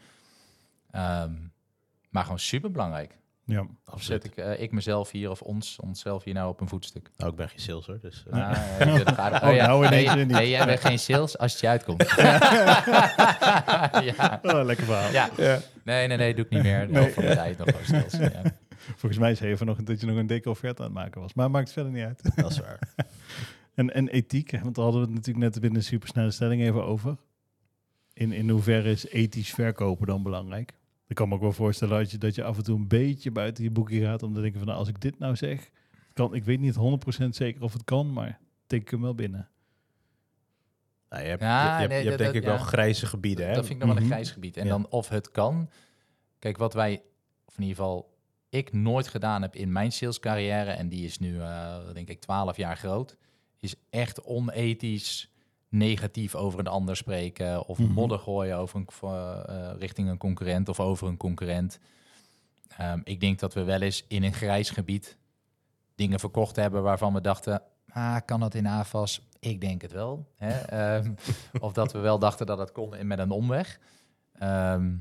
[0.91, 1.31] Ehm,
[2.09, 3.17] maar gewoon super belangrijk.
[3.45, 4.25] Ja, Of zet Absoluut.
[4.25, 7.09] ik, eh, ik mezelf hier of ons, onszelf hier nou op een voetstuk?
[7.17, 8.23] Nou, ik ben geen sales hoor, dus...
[8.27, 8.53] eh, Nou,
[9.03, 9.41] eh, aardig.
[9.49, 10.35] Oh, nou ineens nee, niet.
[10.35, 12.09] nee, jij bent geen sales als het je uitkomt.
[14.09, 14.39] ja.
[14.41, 15.11] Oh, lekker verhaal.
[15.11, 15.29] ja.
[15.37, 15.59] ja.
[15.83, 16.87] Nee, nee, nee, doe ik niet meer.
[16.87, 17.13] De Nee.
[17.13, 18.31] van de tijd nog gewoon sales.
[18.33, 18.41] Ja.
[18.85, 21.21] Volgens mij zei je van nog dat je nog een dikke offerte aan het maken
[21.21, 21.33] was.
[21.33, 22.35] Maar maakt het verder niet uit.
[22.35, 22.79] dat is waar.
[23.73, 26.61] En, en ethiek, hè, want daar hadden we het natuurlijk net binnen de supersnelle stelling
[26.61, 27.17] even over.
[28.13, 30.73] In, in hoeverre is ethisch verkopen dan belangrijk?
[31.07, 33.31] Ik kan me ook wel voorstellen dat je, dat je af en toe een beetje
[33.31, 34.23] buiten je boekje gaat.
[34.23, 35.69] Om te denken van nou, als ik dit nou zeg,
[36.13, 36.75] kan, ik weet niet
[37.25, 39.49] 100% zeker of het kan, maar tik ik hem wel binnen.
[41.09, 42.63] Nou, je hebt, Ja, je, je hebt, nee, je hebt dat- denk ik wel ja.
[42.65, 43.47] grijze gebieden.
[43.47, 43.53] Hè?
[43.53, 44.13] Dat vind ik nog wel een Mhm.
[44.13, 44.57] grijs gebied.
[44.57, 44.69] En Ja.
[44.69, 45.69] dan of het kan.
[46.39, 47.01] Kijk, wat wij,
[47.45, 48.12] of in ieder geval
[48.53, 52.57] ik nooit gedaan heb in mijn salescarrière, en die is nu eh, denk ik 12
[52.57, 53.17] jaar groot,
[53.59, 55.31] is echt onethisch
[55.69, 57.91] negatief over een ander spreken of Mhm.
[57.91, 58.87] modder gooien over een,
[59.45, 61.79] eh, richting een concurrent of over een concurrent.
[62.77, 65.17] Ehm, ik denk dat we wel eens in een grijs gebied
[65.95, 69.27] dingen verkocht hebben waarvan we dachten, ah, kan dat in AFAS?
[69.39, 70.27] Ik denk het wel.
[70.37, 70.49] Hè?
[70.97, 71.13] Ehm,
[71.59, 73.79] of dat we wel dachten dat het kon in- met een omweg.
[74.33, 74.91] Ehm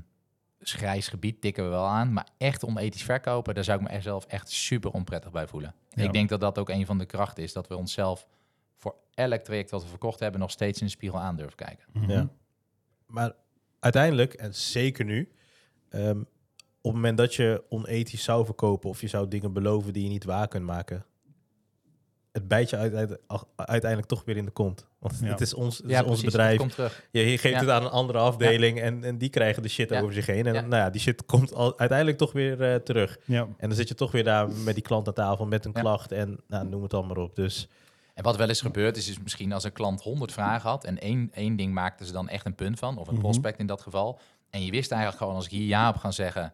[0.63, 2.13] grijs gebied tikken we wel aan.
[2.13, 5.75] Maar echt onethisch verkopen, daar zou ik me echt zelf echt super onprettig bij voelen.
[5.89, 6.03] Ja.
[6.03, 7.53] Ik denk dat dat ook een van de krachten is.
[7.53, 8.27] Dat we onszelf
[8.77, 10.41] voor elk traject dat we verkocht hebben...
[10.41, 11.87] nog steeds in de spiegel aan durven kijken.
[12.07, 12.29] Ja.
[13.07, 13.33] Maar
[13.79, 15.33] uiteindelijk, en zeker nu,
[15.89, 16.21] ehm,
[16.81, 20.09] op het moment dat je onethisch zou verkopen of je zou dingen beloven die je
[20.09, 21.07] niet waar kunt maken,
[22.33, 22.77] het bijt je
[23.57, 24.87] uiteindelijk, toch weer in de kont.
[24.99, 25.27] Want Ja.
[25.27, 26.25] het is ons, het is ons precies.
[26.25, 26.51] bedrijf.
[26.51, 27.05] Het komt terug.
[27.11, 27.61] Je, je geeft Ja.
[27.61, 30.01] het aan een andere afdeling en, en die krijgen de shit Ja.
[30.01, 30.47] over zich heen.
[30.47, 30.61] En Ja.
[30.61, 33.19] nou ja, die shit komt al, uiteindelijk toch weer eh, terug.
[33.25, 33.41] Ja.
[33.57, 35.81] En dan zit je toch weer daar met die klant aan tafel met een Ja.
[35.81, 37.37] klacht en nou, noem het allemaal op.
[37.37, 37.69] Dus
[38.15, 40.85] En wat wel eens gebeurt is, is misschien als een klant 100 vragen had...
[40.85, 43.23] en één, één ding maakte ze dan echt een punt van, of een Mhm.
[43.23, 44.19] prospect in dat geval...
[44.51, 46.53] en je wist eigenlijk gewoon, als ik hier ja op ga zeggen...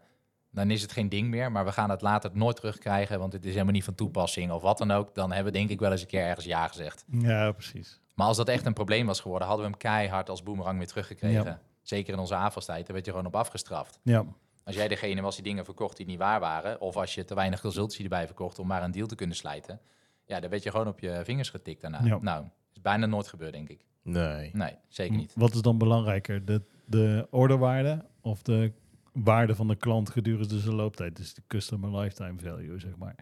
[0.50, 3.18] dan is het geen ding meer, maar we gaan het later nooit terugkrijgen...
[3.18, 5.14] want het is helemaal niet van toepassing of wat dan ook...
[5.14, 7.04] dan hebben we denk ik wel eens een keer ergens ja gezegd.
[7.11, 8.00] ja, precies.
[8.14, 9.48] Maar als dat echt een probleem was geworden...
[9.48, 11.44] hadden we hem keihard als boemerang weer teruggekregen.
[11.44, 11.61] Ja.
[11.82, 14.00] Zeker in onze avondstijd, daar werd je gewoon op afgestraft.
[14.02, 14.24] Ja,
[14.64, 16.80] Als jij degene was die dingen verkocht die niet waar waren...
[16.80, 19.80] of als je te weinig consultancy erbij verkocht om maar een deal te kunnen slijten...
[20.24, 22.00] ja, dan werd je gewoon op je vingers getikt daarna.
[22.04, 22.18] Ja.
[22.20, 23.84] Nou, is bijna nooit gebeurd, denk ik.
[24.02, 24.50] nee.
[24.52, 25.32] Nee, zeker niet.
[25.37, 26.44] Wat is dan belangrijker?
[26.44, 28.72] De, de orderwaarde of de
[29.24, 31.16] waarde van de klant gedurende zijn looptijd?
[31.16, 33.14] Dus de customer lifetime value, zeg maar.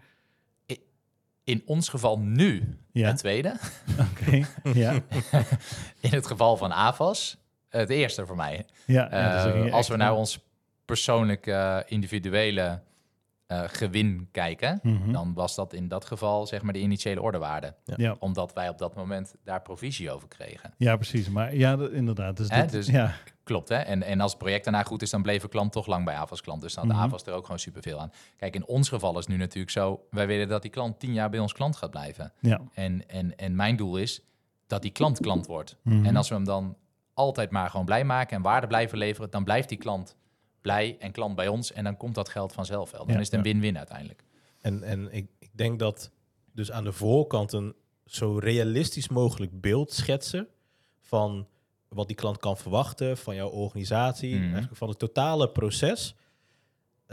[1.43, 3.55] In ons geval nu Ja, het tweede.
[4.11, 4.45] oké.
[4.73, 4.93] Ja,
[6.01, 7.37] In het geval van AVAS
[7.69, 8.65] het eerste voor mij.
[8.85, 9.09] ja,
[9.65, 10.39] Eh, als we naar ons
[10.85, 12.81] persoonlijke, eh, individuele
[13.47, 14.79] eh, gewin kijken...
[14.83, 15.11] Mhm.
[15.11, 17.75] dan was dat in dat geval zeg maar de initiële orderwaarde.
[17.95, 18.15] ja.
[18.19, 20.73] Omdat wij op dat moment daar provisie over kregen.
[20.77, 21.29] ja, precies.
[21.29, 22.37] Maar ja, dat- inderdaad.
[22.37, 23.13] Dus, dit- dus- ja,
[23.47, 23.75] Klopt, hè?
[23.75, 26.15] En, en als het project daarna goed is, dan bleef een klant toch lang bij
[26.15, 26.61] AVAS klant.
[26.61, 27.05] Dus dan had.
[27.05, 28.11] AVAS er ook gewoon superveel aan.
[28.37, 30.05] Kijk, in ons geval is het nu natuurlijk zo...
[30.11, 32.33] wij willen dat die klant tien jaar bij ons klant gaat blijven.
[32.39, 32.61] ja.
[32.73, 34.21] En, en, en mijn doel is
[34.67, 35.77] dat die klant klant wordt.
[35.81, 36.05] Mhm.
[36.05, 36.77] En als we hem dan
[37.13, 40.15] altijd maar gewoon blij maken en waarde blijven leveren, dan blijft die klant
[40.61, 41.71] blij en klant bij ons.
[41.71, 43.05] En dan komt dat geld vanzelf wel.
[43.05, 43.51] Dan Ja, is het een ja.
[43.51, 44.23] win-win uiteindelijk.
[44.61, 46.11] En, en ik, ik denk dat
[46.51, 50.47] dus aan de voorkant een zo realistisch mogelijk beeld schetsen
[50.99, 51.47] van
[51.89, 54.43] wat die klant kan verwachten van jouw organisatie, Mhm.
[54.43, 56.15] eigenlijk van het totale proces.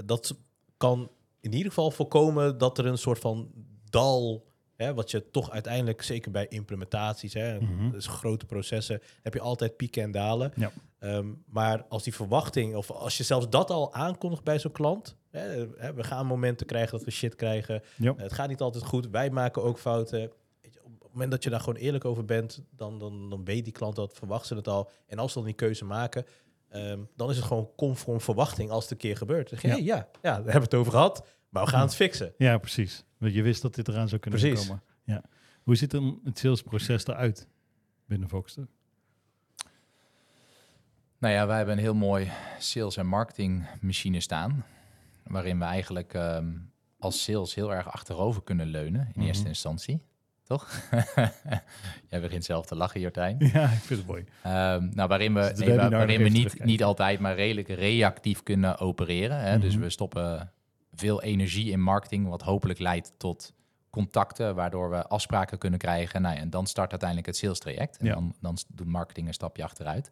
[0.05, 0.35] Dat
[0.77, 1.11] kan
[1.41, 3.51] in ieder geval voorkomen dat er een soort van
[3.91, 7.91] dal, hè, wat je toch uiteindelijk, zeker bij implementaties, hè, Mhm.
[7.91, 10.53] dus grote processen, heb je altijd pieken en dalen.
[10.57, 10.73] Ja.
[10.99, 15.17] Ehm, maar als die verwachting, of als je zelfs dat al aankondigt bij zo'n klant,
[15.31, 18.15] hè, hè, we gaan momenten krijgen dat we shit krijgen, Ja.
[18.17, 20.19] het gaat niet altijd goed, wij maken ook fouten.
[20.61, 23.45] Weet je, Op het moment dat je daar gewoon eerlijk over bent, dan, dan, dan
[23.45, 24.91] weet die klant dat, verwacht ze het al.
[25.07, 26.25] En als ze dan die keuze maken,
[26.69, 29.51] ehm, dan is het gewoon conform verwachting als het een keer gebeurt.
[29.51, 29.95] Dan zeg je, Ja.
[29.95, 32.35] hey, ja, ja, daar hebben we het over gehad, maar we gaan het fixen.
[32.39, 33.05] ja, precies.
[33.19, 34.67] Want je wist dat dit eraan zou kunnen Precies.
[34.67, 34.83] komen.
[35.05, 35.23] Ja.
[35.63, 37.49] Hoe ziet dan het salesproces eruit
[38.07, 38.67] binnen Voxter?
[41.19, 44.65] Nou ja, wij hebben een heel mooi sales- en marketingmachine staan.
[45.25, 46.53] Waarin we eigenlijk ehm,
[46.99, 49.27] als sales heel erg achterover kunnen leunen in Mhm.
[49.27, 50.01] eerste instantie.
[50.45, 50.71] Toch?
[52.11, 53.37] Jij begint zelf te lachen, Jortijn.
[53.39, 54.25] Ja, ik vind het mooi.
[54.43, 58.79] Ehm, nou, waarin we, Dus nee, waarin we niet, niet altijd, maar redelijk reactief kunnen
[58.79, 59.39] opereren.
[59.41, 59.59] Hè?
[59.59, 59.83] Dus Mhm.
[59.83, 60.53] we stoppen
[60.95, 63.53] veel energie in marketing, wat hopelijk leidt tot
[63.91, 66.23] contacten, waardoor we afspraken kunnen krijgen.
[66.23, 67.97] Nou ja, en dan start uiteindelijk het sales traject.
[67.99, 68.15] En Ja.
[68.15, 70.11] dan, dan doet marketing een stapje achteruit.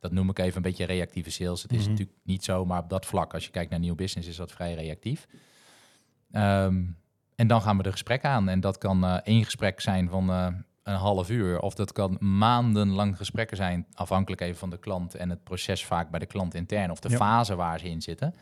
[0.00, 1.62] Dat noem ik even een beetje reactieve sales.
[1.62, 1.90] Het is Mhm.
[1.90, 4.52] natuurlijk niet zo, maar op dat vlak, als je kijkt naar nieuw business, is dat
[4.52, 5.26] vrij reactief.
[6.32, 6.82] Ehm,
[7.38, 8.48] en dan gaan we de gesprekken aan.
[8.48, 10.46] En dat kan eh, één gesprek zijn van eh,
[10.82, 11.60] een half uur.
[11.60, 13.86] Of dat kan maandenlang gesprekken zijn.
[13.94, 16.90] Afhankelijk even van de klant en het proces vaak bij de klant intern.
[16.90, 17.16] Of de Ja.
[17.16, 18.34] fase waar ze in zitten.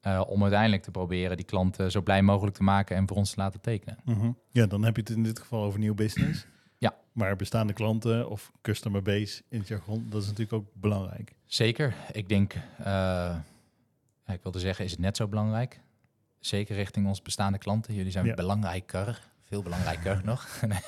[0.00, 3.30] eh, om uiteindelijk te proberen die klanten zo blij mogelijk te maken en voor ons
[3.30, 3.98] te laten tekenen.
[4.04, 4.30] Mhm.
[4.50, 6.46] Ja, dan heb je het in dit geval over nieuw business.
[6.78, 6.94] Ja.
[7.12, 11.34] Maar bestaande klanten of customer base in het jargon, dat is natuurlijk ook belangrijk.
[11.46, 11.94] Zeker.
[12.12, 12.54] Ik denk,
[14.26, 15.80] ik wilde zeggen, is het net zo belangrijk?
[16.40, 17.94] Zeker richting onze bestaande klanten.
[17.94, 18.34] Jullie zijn Ja.
[18.34, 20.60] belangrijker, veel belangrijker nog.
[20.68, 20.78] Nee.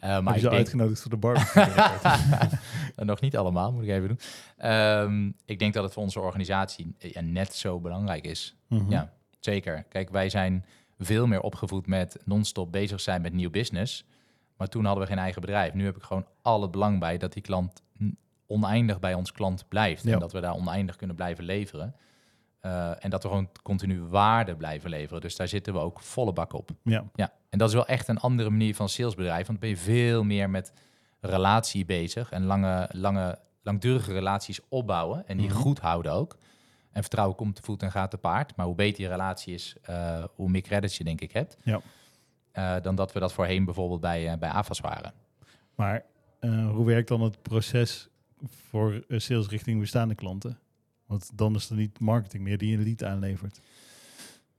[0.00, 1.66] Eh, Maar je denk, uitgenodigd voor de barbecue.
[2.96, 4.20] nog niet allemaal, moet ik even doen.
[4.56, 8.56] Ehm, ik denk dat het voor onze organisatie eh, ja, net zo belangrijk is.
[8.68, 8.90] Mhm.
[8.90, 9.82] Ja, zeker.
[9.82, 10.64] Kijk, wij zijn
[10.98, 14.04] veel meer opgevoed met non-stop bezig zijn met nieuw business.
[14.56, 15.74] Maar toen hadden we geen eigen bedrijf.
[15.74, 17.82] Nu heb ik gewoon al het belang bij dat die klant
[18.46, 20.04] oneindig bij ons klant blijft.
[20.04, 20.12] Ja.
[20.12, 21.94] En dat we daar oneindig kunnen blijven leveren.
[22.66, 25.20] Eh, en dat we gewoon continu waarde blijven leveren.
[25.20, 26.70] Dus daar zitten we ook volle bak op.
[26.82, 27.04] Ja.
[27.14, 29.46] Ja, en dat is wel echt een andere manier van salesbedrijf.
[29.46, 30.72] Want dan ben je veel meer met
[31.20, 32.30] relatie bezig.
[32.30, 35.28] En lange, lange, langdurige relaties opbouwen.
[35.28, 35.56] En die Mhm.
[35.56, 36.36] goed houden ook.
[36.92, 38.56] En vertrouwen komt te voet en gaat te paard.
[38.56, 41.56] Maar hoe beter je relatie is, eh, hoe meer credits je denk ik hebt.
[41.62, 41.80] Ja.
[42.52, 45.12] Eh, dan dat we dat voorheen bijvoorbeeld bij, bij AFAS waren.
[45.74, 46.04] Maar
[46.72, 48.08] hoe werkt dan het proces
[48.68, 50.58] voor sales richting bestaande klanten?
[51.06, 53.60] Want dan is er niet marketing meer die een lead aanlevert.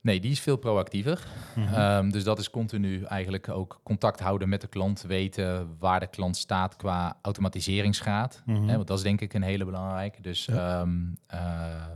[0.00, 1.26] Nee, die is veel proactiever.
[1.56, 1.74] Mhm.
[1.74, 5.02] Ehm, dus dat is continu eigenlijk ook contact houden met de klant.
[5.02, 8.42] Weten waar de klant staat qua automatiseringsgraad.
[8.46, 8.68] Mhm.
[8.68, 10.22] Hè, want dat is denk ik een hele belangrijke.
[10.22, 10.80] Dus Ja.
[10.80, 11.86] ehm, eh,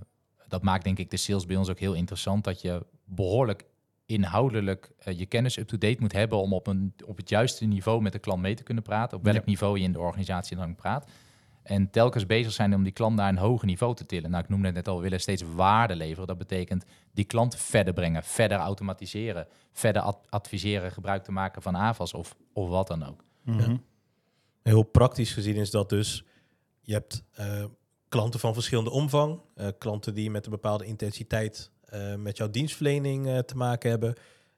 [0.48, 2.44] dat maakt denk ik de sales bij ons ook heel interessant.
[2.44, 3.64] Dat je behoorlijk
[4.06, 6.38] inhoudelijk eh, je kennis up-to-date moet hebben...
[6.38, 9.16] om op, een, op het juiste niveau met de klant mee te kunnen praten.
[9.18, 9.42] Op welk Ja.
[9.44, 11.10] niveau je in de organisatie dan praat.
[11.62, 14.30] En telkens bezig zijn om die klant naar een hoger niveau te tillen.
[14.30, 16.26] Nou, ik noemde het net al, we willen steeds waarde leveren.
[16.26, 19.46] Dat betekent die klant verder brengen, verder automatiseren...
[19.72, 23.24] verder ad- adviseren, gebruik te maken van AVAS of, of wat dan ook.
[23.42, 23.76] Mhm.
[24.62, 26.24] Heel praktisch gezien is dat dus,
[26.80, 27.64] je hebt eh,
[28.08, 33.26] klanten van verschillende omvang, eh, klanten die met een bepaalde intensiteit eh, met jouw dienstverlening
[33.26, 34.14] eh, te maken hebben.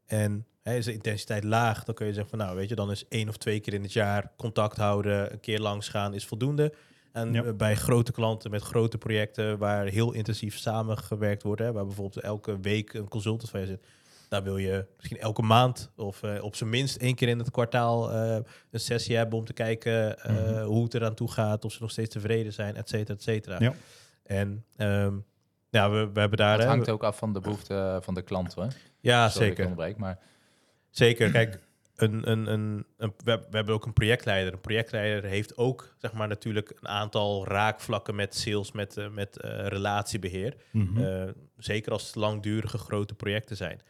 [0.06, 2.90] En hè, is de intensiteit laag, dan kun je zeggen van nou weet je, dan
[2.90, 6.26] is één of twee keer in het jaar contact houden, een keer langs gaan is
[6.26, 6.74] voldoende.
[7.14, 7.52] En Ja.
[7.52, 12.60] bij grote klanten met grote projecten waar heel intensief samengewerkt wordt, hè, waar bijvoorbeeld elke
[12.60, 13.84] week een consultant van je zit,
[14.28, 17.50] daar wil je misschien elke maand of eh, op zijn minst één keer in het
[17.50, 18.36] kwartaal eh,
[18.70, 20.64] een sessie hebben om te kijken eh, Mhm.
[20.64, 23.56] hoe het eraan toe gaat, of ze nog steeds tevreden zijn, et cetera, et cetera.
[23.58, 23.72] Ja.
[24.22, 25.14] En ehm,
[25.68, 26.58] ja, we, we hebben daar...
[26.58, 28.54] Hè, hangt ook af van de behoefte van de klant.
[28.54, 28.68] Hoor.
[29.00, 29.70] ja, Sorry ik zeker.
[29.70, 30.18] onderbreek, maar
[30.90, 31.30] Zeker.
[31.30, 31.58] Kijk,
[31.96, 34.52] een, een, een, een, we, we hebben ook een projectleider.
[34.52, 39.40] Een projectleider heeft ook, zeg maar, natuurlijk een aantal raakvlakken met sales, met, eh, met
[39.40, 40.56] eh, relatiebeheer.
[40.72, 41.04] Mhm.
[41.04, 43.80] Eh, zeker als het langdurige grote projecten zijn.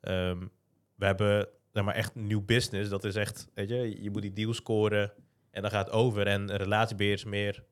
[0.00, 0.38] Ehm,
[0.94, 2.90] we hebben zeg maar, echt nieuw business.
[2.90, 5.12] Dat is echt, weet je, je moet die deal scoren
[5.50, 6.26] en dan gaat het over.
[6.26, 7.64] En relatiebeheer is meer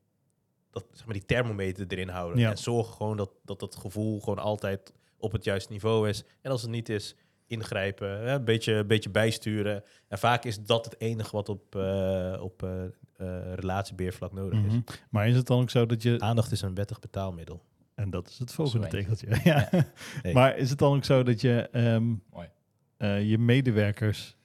[0.71, 2.39] dat, zeg maar, die thermometer erin houden.
[2.39, 2.49] Ja.
[2.49, 6.23] En zorgen gewoon dat, dat dat gevoel gewoon altijd op het juiste niveau is.
[6.41, 7.15] En als het niet is,
[7.51, 9.83] ingrijpen, hè, een, beetje, een beetje bijsturen.
[10.07, 12.67] En vaak is dat het enige wat op, eh op
[13.55, 14.73] relatiebeheervlak nodig is.
[14.73, 14.81] Mhm.
[15.09, 16.19] Maar is het dan ook zo dat je...
[16.19, 17.63] Aandacht is een wettig betaalmiddel.
[18.01, 19.27] En dat is het volgende tegeltje.
[19.43, 19.69] Ja.
[20.23, 20.33] Nee.
[20.33, 22.13] Maar is het dan ook zo dat je ehm,
[22.97, 24.37] eh, je medewerkers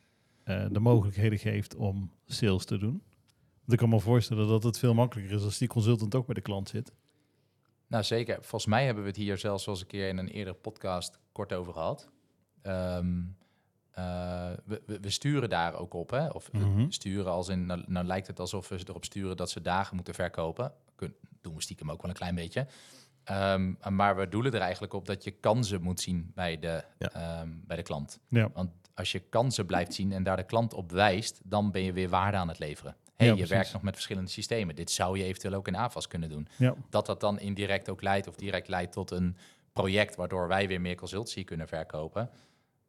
[0.44, 3.02] eh, de mogelijkheden geeft om sales te doen?
[3.58, 6.34] Want ik kan me voorstellen dat het veel makkelijker is als die consultant ook bij
[6.34, 6.92] de klant zit.
[7.86, 8.34] Nou, zeker.
[8.34, 11.18] Volgens mij hebben we het hier zelfs wel eens een keer in een eerdere podcast
[11.32, 12.08] kort over gehad.
[12.66, 13.22] Ehm,
[13.90, 16.26] eh, we, we, sturen daar ook op, hè?
[16.28, 16.90] Of Mhm.
[16.90, 20.14] sturen als in, nou, nou lijkt het alsof we erop sturen dat ze dagen moeten
[20.14, 20.72] verkopen.
[20.94, 22.66] Kun, doen we stiekem ook wel een klein beetje.
[23.24, 27.10] Ehm, maar we doelen er eigenlijk op dat je kansen moet zien bij de, Ja.
[27.12, 28.18] ehm, bij de klant.
[28.28, 28.50] Ja.
[28.54, 31.92] Want als je kansen blijft zien en daar de klant op wijst, dan ben je
[31.92, 32.96] weer waarde aan het leveren.
[33.16, 33.56] Hey, Ja, je precies.
[33.56, 34.74] werkt nog met verschillende systemen.
[34.74, 36.48] Dit zou je eventueel ook in AFAS kunnen doen
[36.90, 39.36] dat dat dan indirect ook leidt of direct leidt tot een
[39.72, 42.30] project waardoor wij weer meer consultancy kunnen verkopen.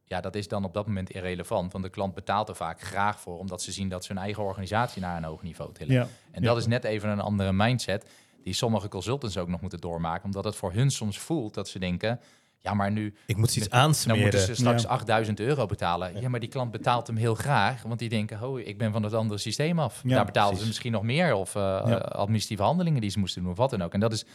[0.09, 3.19] Ja, dat is dan op dat moment irrelevant, want de klant betaalt er vaak graag
[3.19, 5.93] voor, omdat ze zien dat ze hun eigen organisatie naar een hoog niveau tillen.
[5.93, 6.07] Ja.
[6.31, 6.47] En Ja.
[6.47, 8.05] dat is net even een andere mindset
[8.43, 11.79] die sommige consultants ook nog moeten doormaken, omdat het voor hun soms voelt dat ze
[11.79, 12.19] denken,
[12.59, 14.21] ja, maar nu Ik moet iets aansmeren.
[14.21, 14.89] moeten ze straks Ja.
[14.89, 16.21] 8000 euro betalen.
[16.21, 16.29] Ja.
[16.29, 19.13] maar die klant betaalt hem heel graag, want die denken, oh, ik ben van het
[19.13, 20.01] andere systeem af.
[20.03, 21.83] Ja, Daar betalen ze misschien nog meer of eh, Ja.
[22.01, 23.93] eh, administratieve handelingen die ze moesten doen of wat dan ook.
[23.93, 24.25] En dat is,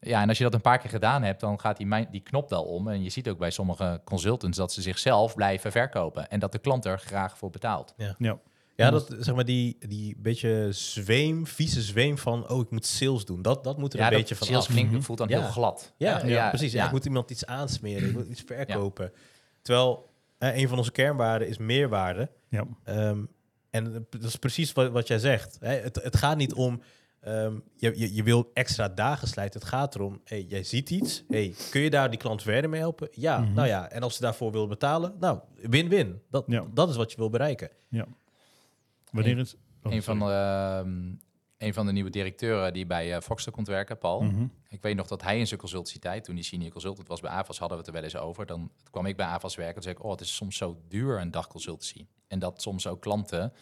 [0.00, 2.50] ja, en als je dat een paar keer gedaan hebt, dan gaat die, die knop
[2.50, 2.88] wel om.
[2.88, 6.58] En je ziet ook bij sommige consultants dat ze zichzelf blijven verkopen en dat de
[6.58, 7.94] klant er graag voor betaalt.
[8.18, 8.38] Ja.
[8.76, 13.24] Ja, dat, zeg maar die, die beetje zweem, vieze zweem van, oh, ik moet sales
[13.24, 13.42] doen.
[13.42, 14.72] Dat, dat moet er Ja, een dat beetje van sales af.
[14.72, 15.00] klinkt, Mhm.
[15.00, 15.40] voelt dan Ja.
[15.40, 15.92] heel glad.
[15.96, 16.72] Ja, ja, precies.
[16.72, 16.86] Ja, ja.
[16.86, 19.12] Ik moet iemand iets aansmeren, ik moet iets verkopen.
[19.62, 22.30] Terwijl eh, een van onze kernwaarden is meerwaarde.
[22.48, 22.66] Ja.
[22.84, 23.24] Ehm,
[23.70, 25.56] en dat is precies wat, wat jij zegt.
[25.60, 25.74] Hè?
[25.74, 26.80] Het, het gaat niet om
[27.26, 29.60] Ehm, je, je, je wil extra dagen slijten.
[29.60, 31.24] Het gaat erom, hey, jij ziet iets.
[31.28, 33.08] Hey, kun je daar die klant verder mee helpen?
[33.10, 33.52] Ja, Mhm.
[33.52, 33.90] nou ja.
[33.90, 36.22] En als ze daarvoor willen betalen, nou, win-win.
[36.30, 36.64] Dat, Ja.
[36.74, 37.70] dat is wat je wil bereiken.
[39.12, 39.54] Wanneer is...
[39.82, 41.14] oh, een, van de, ehm,
[41.58, 44.20] een van de nieuwe directeuren die bij Foxter komt werken, Paul.
[44.22, 44.46] Mhm.
[44.68, 47.58] Ik weet nog dat hij in zijn consultantietijd, toen hij senior consultant was bij AVAS,
[47.58, 48.46] hadden we het er wel eens over.
[48.46, 51.20] Dan kwam ik bij AVAS werken en zei ik, oh, het is soms zo duur
[51.20, 52.06] een dagconsultancy.
[52.28, 53.52] En dat soms ook klanten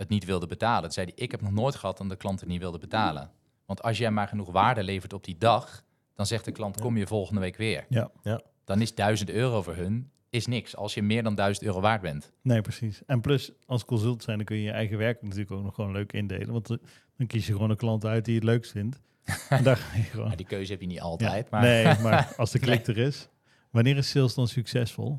[0.00, 0.82] het niet wilden betalen.
[0.82, 3.30] Toen zei hij, ik heb nog nooit gehad dat de klanten niet wilden betalen.
[3.66, 5.84] Want als jij maar genoeg waarde levert op die dag,
[6.14, 7.86] dan zegt de klant, kom je volgende week weer.
[7.88, 8.10] Ja.
[8.22, 8.40] Ja.
[8.64, 12.00] Dan is 1000 euro voor hun is niks, als je meer dan 1000 euro waard
[12.00, 12.32] bent.
[12.42, 13.04] Nee, precies.
[13.06, 15.92] En plus, als consult zijn, dan kun je je eigen werk natuurlijk ook nog gewoon
[15.92, 16.52] leuk indelen.
[16.52, 16.76] Want eh,
[17.16, 19.00] dan kies je gewoon een klant uit die je het leukst vindt.
[19.48, 20.26] en daar ga je gewoon...
[20.28, 21.02] Maar die keuze heb je niet Ja.
[21.02, 23.28] altijd, maar Nee, maar als de klik er is.
[23.70, 25.18] Wanneer is sales dan succesvol?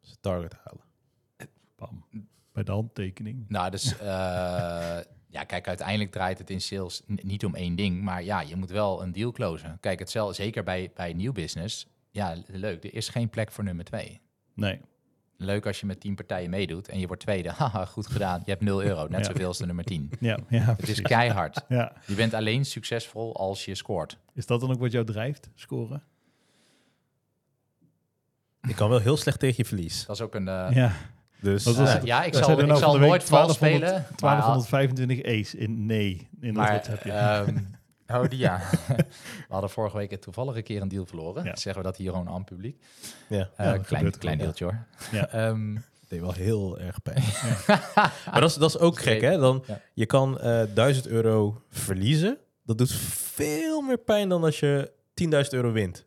[0.00, 0.84] Ze target halen.
[1.76, 2.04] Bam.
[2.54, 3.44] Bij de handtekening.
[3.48, 4.06] Nou, dus eh,
[5.36, 8.70] ja, kijk, uiteindelijk draait het in sales niet om één ding, maar ja, je moet
[8.70, 9.78] wel een deal closen.
[9.80, 11.86] Kijk, hetzelfde, zeker bij, bij nieuw business.
[12.10, 12.84] Ja, leuk.
[12.84, 14.20] Er is geen plek voor nummer twee.
[14.54, 14.80] Nee.
[15.36, 17.50] Leuk als je met tien partijen meedoet en je wordt tweede.
[17.58, 18.42] Haha, goed gedaan.
[18.44, 19.24] Je hebt 0 euro, net Ja.
[19.32, 20.10] zoveel als de nummer 10.
[20.20, 21.64] Ja, ja Het is keihard.
[21.68, 21.92] Ja.
[22.06, 24.18] Je bent alleen succesvol als je scoort.
[24.34, 26.02] Is dat dan ook wat jou drijft, scoren?
[28.68, 30.06] Ik kan wel heel slecht tegen je verlies.
[30.06, 30.48] Dat is ook een...
[30.48, 30.92] eh, ja.
[31.44, 33.90] Dus was ja, ik zal, ik nou zal nooit vals 1200 spelen.
[34.20, 36.28] maar- 1225 ace in nee.
[36.40, 37.10] In dat Maar, WhatsAppje.
[37.12, 37.58] ehm,
[38.22, 38.60] oh, die ja.
[39.48, 41.44] We hadden vorige week toevallig een keer een deal verloren.
[41.44, 41.56] Ja.
[41.56, 42.82] Zeggen we dat hier gewoon aan het publiek.
[43.28, 44.86] ja, Eh, Ja, klein klein deeltje hoor.
[45.12, 45.28] Ja.
[45.48, 45.76] Ehm,
[46.08, 47.22] deed wel heel erg pijn.
[48.30, 49.38] maar dat is, dat is ook gek, hè?
[49.38, 49.80] Dan, Ja.
[49.94, 52.38] Je kan eh 1000 euro verliezen.
[52.64, 56.06] Dat doet veel meer pijn dan als je 10.000 euro wint.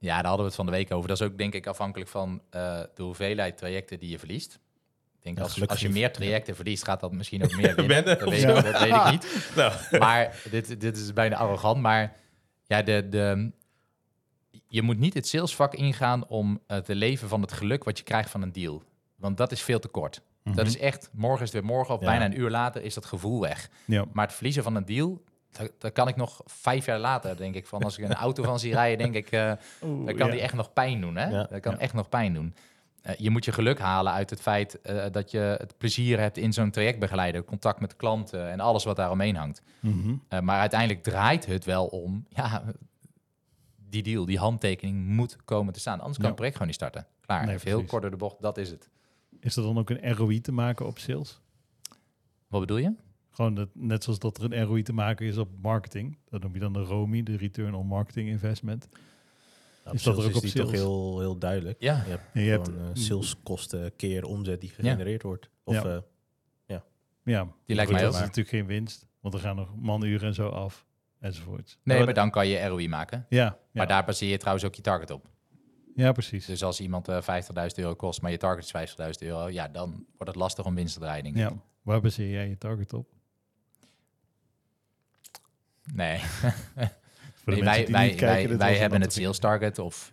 [0.00, 1.08] Ja, daar hadden we het van de week over.
[1.08, 4.54] Dat is ook denk ik afhankelijk van eh, de hoeveelheid trajecten die je verliest.
[5.18, 5.96] Ik denk Ja, als, als je niet.
[5.96, 8.04] meer trajecten verliest, gaat dat misschien ook meer winnen.
[8.18, 9.26] Dat, weet, ik- dat weet ik niet.
[9.56, 11.80] Nou, Maar dit, dit is bijna arrogant.
[11.80, 12.16] Maar
[12.64, 13.50] ja, de, de,
[14.68, 18.04] je moet niet het salesvak ingaan om eh, te leven van het geluk wat je
[18.04, 18.82] krijgt van een deal.
[19.16, 20.22] Want dat is veel te kort.
[20.54, 22.06] Dat is echt, morgen is het weer morgen of Ja.
[22.06, 23.68] bijna een uur later is dat gevoel weg.
[23.84, 24.04] ja.
[24.12, 25.22] Maar het verliezen van een deal,
[25.78, 27.66] dat kan ik nog vijf jaar later, denk ik.
[27.66, 30.32] Van als ik een auto van zie rijden, denk ik, eh Oeh, dan kan ja.
[30.32, 31.16] die echt nog pijn doen.
[31.16, 31.28] Hè?
[31.28, 31.44] Ja.
[31.50, 31.78] Dat kan Ja.
[31.78, 32.54] echt nog pijn doen.
[33.02, 36.36] Eh, je moet je geluk halen uit het feit eh, dat je het plezier hebt
[36.36, 39.62] in zo'n trajectbegeleider, contact met klanten en alles wat daaromheen hangt.
[39.80, 40.14] Mhm.
[40.44, 42.62] Maar uiteindelijk draait het wel om, ja,
[43.88, 45.98] die deal, die handtekening moet komen te staan.
[45.98, 47.06] Anders kan het project gewoon niet starten.
[47.20, 48.88] Klaar, Nee, even heel kort door de bocht, dat is het.
[49.40, 51.40] Is er dan ook een ROI te maken op sales?
[52.48, 52.92] Wat bedoel je?
[53.40, 56.18] Gewoon dat, net zoals dat er een ROI te maken is op marketing.
[56.28, 58.88] Dat noem je dan de ROMI, de Return on Marketing Investment.
[59.84, 61.80] nou, Is dat er sales ook op die toch heel, heel duidelijk.
[61.82, 65.50] Ja, Je hebt En je hebt, gewoon eh, saleskosten keer omzet die gegenereerd wordt.
[65.64, 66.02] Of Ja.
[66.66, 66.78] eh,
[67.24, 68.14] ja, die lijkt mij dat ook.
[68.16, 70.86] is natuurlijk geen winst, want er gaan nog manuren en zo af,
[71.20, 71.78] enzovoorts.
[71.84, 73.26] Nee, Ja, maar dan kan je ROI maken.
[73.28, 75.28] Ja, ja, Maar daar baseer je trouwens ook je target op.
[75.94, 76.46] ja, precies.
[76.46, 79.90] Dus als iemand eh 50.000 euro kost, maar je target is 50.000 euro, ja, dan
[79.90, 81.36] wordt het lastig om winst te draaien.
[81.36, 81.52] Ja.
[81.82, 83.18] Waar baseer jij je target op?
[85.94, 86.20] Nee,
[87.44, 90.12] wij, wij, kijken, wij, hebben het sales target of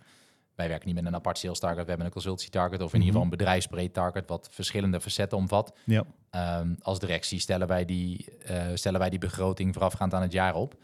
[0.54, 1.82] wij werken niet met een apart sales target.
[1.82, 5.38] We hebben een consultancy target of in ieder geval een bedrijfsbreed target wat verschillende facetten
[5.38, 5.72] omvat.
[5.84, 10.32] Ja, Ehm, als directie stellen wij, die, eh, stellen wij die begroting voorafgaand aan het
[10.32, 10.74] jaar op.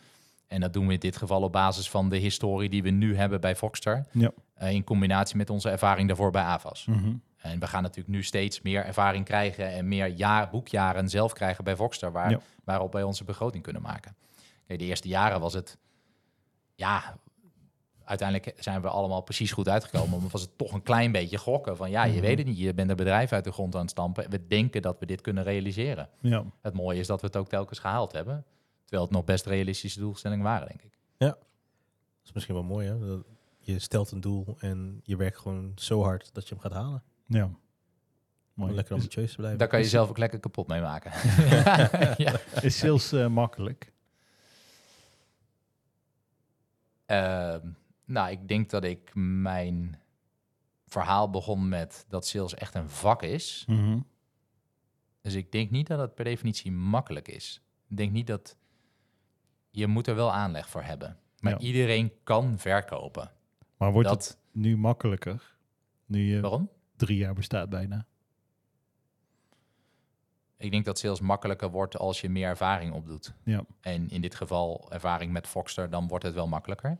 [0.47, 3.17] En dat doen we in dit geval op basis van de historie die we nu
[3.17, 4.05] hebben bij Foxstar.
[4.13, 4.31] Ja.
[4.55, 6.87] Eh, in combinatie met onze ervaring daarvoor bij AVAS.
[6.87, 7.13] Mhm.
[7.45, 11.65] En we gaan natuurlijk nu steeds meer ervaring krijgen en meer jaar, boekjaren zelf krijgen
[11.65, 12.41] bij Voxstar, waar, Ja.
[12.65, 14.17] waarop wij onze begroting kunnen maken.
[14.67, 15.79] Kijk, de eerste jaren was het,
[16.75, 17.17] ja,
[18.05, 21.77] uiteindelijk zijn we allemaal precies goed uitgekomen, maar was het toch een klein beetje gokken
[21.77, 22.21] van, ja, je Mhm.
[22.21, 24.31] weet het niet, je bent een bedrijf uit de grond aan het stampen.
[24.31, 26.09] We denken dat we dit kunnen realiseren.
[26.21, 26.45] ja.
[26.63, 28.45] Het mooie is dat we het ook telkens gehaald hebben,
[28.83, 30.93] terwijl het nog best realistische doelstellingen waren, denk ik.
[31.19, 31.37] dat
[32.25, 32.95] is misschien wel mooi, hè?
[33.59, 37.03] Je stelt een doel en je werkt gewoon zo hard dat je hem gaat halen.
[37.27, 37.45] Ja.
[37.45, 37.59] Om
[38.55, 38.75] Mooi.
[38.75, 39.59] lekker Is, ambitieus te blijven.
[39.59, 41.11] Daar kan je zelf ook lekker kapot mee maken.
[42.25, 42.41] ja.
[42.61, 43.93] is sales eh, makkelijk?
[47.07, 47.69] Ehm,
[48.05, 50.01] nou, ik denk dat ik mijn
[50.87, 53.65] verhaal begon met dat sales echt een vak is.
[53.67, 53.99] Mhm.
[55.21, 57.63] Dus ik denk niet dat het per definitie makkelijk is.
[57.89, 58.57] Ik denk niet dat
[59.71, 61.19] je moet er wel aanleg voor hebben.
[61.41, 61.59] Maar Ja.
[61.59, 63.31] iedereen kan verkopen.
[63.77, 65.57] Maar wordt dat, het nu makkelijker?
[66.07, 66.71] Nu je waarom?
[66.97, 68.07] Drie jaar bestaat bijna.
[70.57, 73.35] Ik denk dat sales makkelijker wordt als je meer ervaring opdoet.
[73.45, 73.65] Ja.
[73.81, 76.99] En in dit geval ervaring met Foxter, dan wordt het wel makkelijker.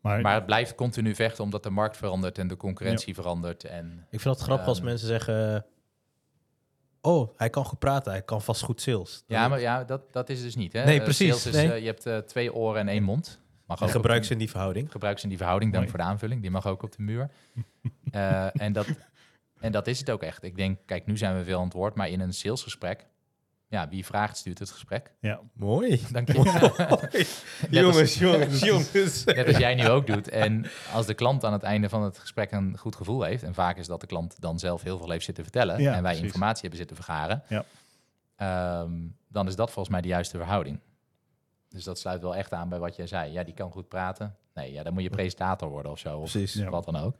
[0.00, 3.64] Maar, Maar het blijft continu vechten omdat de markt verandert en de concurrentie verandert.
[3.64, 4.86] En Ik vind het grappig als Ehm.
[4.86, 5.66] mensen zeggen...
[7.00, 9.22] oh, hij kan goed praten, hij kan vast goed sales.
[9.26, 10.72] Ja, maar ja, dat, dat is dus niet.
[10.72, 10.84] Hè?
[10.84, 11.72] Nee, precies, sales is, nee.
[11.72, 13.40] eh, je hebt eh, twee oren en één mond.
[13.66, 14.90] Mag ook gebruik ze in die verhouding.
[14.92, 15.96] gebruik ze in die verhouding, dank Mooi.
[15.96, 16.40] voor de aanvulling.
[16.42, 17.30] Die mag ook op de muur.
[18.10, 18.86] Eh, en, dat,
[19.60, 20.42] en dat is het ook echt.
[20.42, 23.06] Ik denk, kijk, nu zijn we veel aan het woord, maar in een salesgesprek,
[23.68, 25.12] ja, wie vraagt, stuurt het gesprek.
[25.20, 26.02] Ja, Mooi.
[26.12, 26.34] Dank je.
[27.70, 29.24] jongens, jongens, jongens.
[29.24, 30.28] Net als jij nu ook doet.
[30.28, 33.54] En als de klant aan het einde van het gesprek een goed gevoel heeft, en
[33.54, 36.10] vaak is dat de klant dan zelf heel veel heeft zitten vertellen, Ja, en wij
[36.10, 36.22] precies.
[36.26, 37.64] informatie hebben zitten vergaren, Ja.
[38.36, 38.92] ehm,
[39.28, 40.78] dan is dat volgens mij de juiste verhouding.
[41.68, 43.32] Dus dat sluit wel echt aan bij wat jij zei.
[43.32, 44.36] Ja, die kan goed praten.
[44.54, 46.18] Nee, ja, dan moet je presentator worden of zo.
[46.18, 46.54] Of Precies.
[46.54, 46.70] Ja.
[46.70, 47.16] wat dan ook.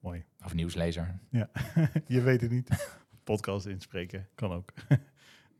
[0.00, 0.24] mooi.
[0.44, 1.18] Of nieuwslezer.
[2.06, 2.96] Je weet het niet.
[3.24, 4.72] Podcast inspreken kan ook.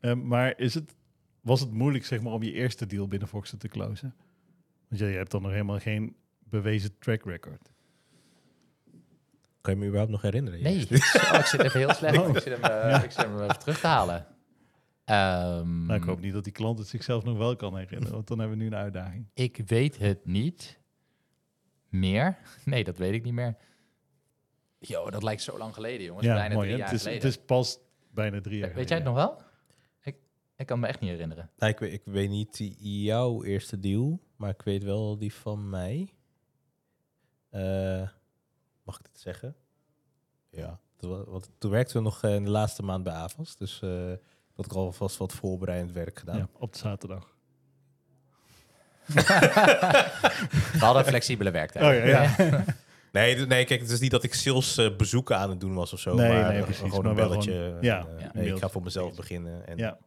[0.01, 0.95] Ehm, maar is het,
[1.41, 4.15] was het moeilijk zeg maar, om je eerste deal binnen Foxen te closen?
[4.89, 7.71] Want ja, je hebt dan nog helemaal geen bewezen track record.
[9.61, 10.63] Kan je me überhaupt nog herinneren?
[10.63, 12.29] Nee, oh, ik zit even heel slecht.
[12.37, 14.27] Ik zit hem, eh, ik zit hem even terug te halen.
[15.05, 18.27] Ehm, Nou, ik hoop niet dat die klant het zichzelf nog wel kan herinneren, want
[18.27, 19.27] dan hebben we nu een uitdaging.
[19.35, 20.79] Ik weet het niet
[21.89, 22.39] meer.
[22.65, 23.57] Nee, dat weet ik niet meer.
[24.79, 26.27] Yo, dat lijkt zo lang geleden, jongens.
[26.27, 27.23] Bijna drie jaar het, is, geleden.
[27.29, 27.79] het is pas
[28.11, 29.43] bijna drie jaar weet jij het nog wel?
[30.03, 30.17] Ik,
[30.57, 31.51] ik kan me echt niet herinneren.
[31.57, 35.35] Nou, ik, weet, ik weet niet die- jouw eerste deal, maar ik weet wel die
[35.35, 36.15] van mij.
[37.51, 38.09] Eh,
[38.83, 39.57] mag ik dit zeggen?
[40.51, 40.81] Ja.
[41.01, 43.57] Want toen werkten we nog eh, in de laatste maand bij AVAS.
[43.57, 44.13] Dus eh
[44.57, 46.37] had ik alvast wat voorbereidend werk gedaan.
[46.37, 47.33] Ja, op de zaterdag.
[50.73, 51.85] We hadden flexibele werktijd.
[51.85, 52.65] Oh ja, ja.
[53.13, 55.93] Nee, nee, kijk, het is niet dat ik sales eh, bezoeken aan het doen was
[55.93, 56.15] of zo.
[56.15, 57.53] Nee, maar nee, eh, precies, gewoon maar een belletje.
[57.53, 59.67] gewoon- en, ja, eh, nee, ik ga voor mezelf beginnen.
[59.67, 59.99] En, ja.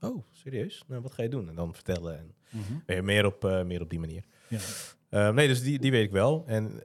[0.00, 0.84] Oh, serieus?
[0.86, 1.48] Nou, wat ga je doen?
[1.48, 2.18] En dan vertellen.
[2.18, 2.72] En Mhm.
[2.86, 4.24] meer, meer, op, eh, meer op die manier.
[4.48, 4.58] ja.
[5.08, 6.44] Eh, nee, dus die, die weet ik wel.
[6.46, 6.82] En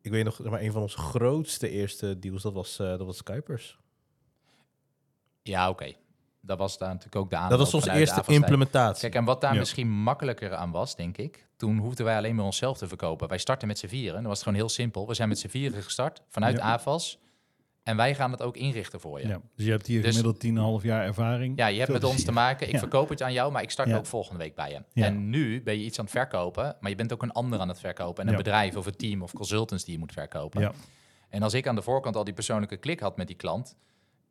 [0.00, 3.04] ik weet nog, zeg maar een van onze grootste eerste deals, dat was, eh dat
[3.06, 3.78] was Skypers.
[5.42, 5.92] Ja, oké.
[6.44, 9.00] Dat was daar natuurlijk ook de aanloop dat was onze eerste implementatie.
[9.00, 9.58] Kijk, en wat daar Ja.
[9.58, 11.46] misschien makkelijker aan was, denk ik...
[11.56, 13.28] toen hoefden wij alleen maar onszelf te verkopen.
[13.28, 14.14] Wij starten met z'n vieren.
[14.14, 15.06] Dan was het gewoon heel simpel.
[15.06, 16.62] We zijn met z'n vieren gestart, vanuit Ja.
[16.62, 17.18] AVAS.
[17.82, 19.26] En wij gaan het ook inrichten voor je.
[19.28, 19.40] Ja.
[19.56, 20.38] Dus je hebt hier Dus- gemiddeld
[20.80, 21.58] 10,5 jaar ervaring.
[21.58, 22.66] Ja, je hebt met ons te maken.
[22.66, 22.78] Ik Ja.
[22.78, 23.96] verkoop het aan jou, maar ik start Ja.
[23.96, 24.82] ook volgende week bij je.
[24.92, 25.04] Ja.
[25.06, 27.68] En nu ben je iets aan het verkopen, maar je bent ook een ander aan
[27.68, 28.22] het verkopen.
[28.22, 28.42] En een Ja.
[28.42, 30.60] bedrijf of een team of consultants die je moet verkopen.
[30.60, 30.72] Ja.
[31.28, 33.76] En als ik aan de voorkant al die persoonlijke klik had met die klant,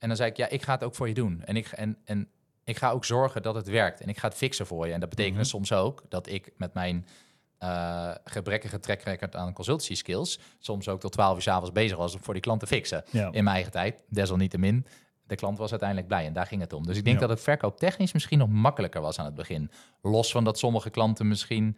[0.01, 1.41] en dan zei ik, ja, ik ga het ook voor je doen.
[1.45, 2.29] En ik, en, en
[2.63, 4.01] ik ga ook zorgen dat het werkt.
[4.01, 4.93] En ik ga het fixen voor je.
[4.93, 5.43] En dat betekent Mhm.
[5.45, 7.05] soms ook dat ik met mijn
[7.57, 11.97] eh, gebrekkige track record aan consultancy skills, soms ook tot 12 uur 's avonds bezig
[11.97, 13.25] was om voor die klant te fixen Ja.
[13.25, 14.03] in mijn eigen tijd.
[14.09, 14.85] Desalniettemin,
[15.23, 16.85] de klant was uiteindelijk blij en daar ging het om.
[16.85, 17.21] Dus ik denk Ja.
[17.21, 19.71] dat het verkooptechnisch misschien nog makkelijker was aan het begin.
[20.01, 21.77] Los van dat sommige klanten misschien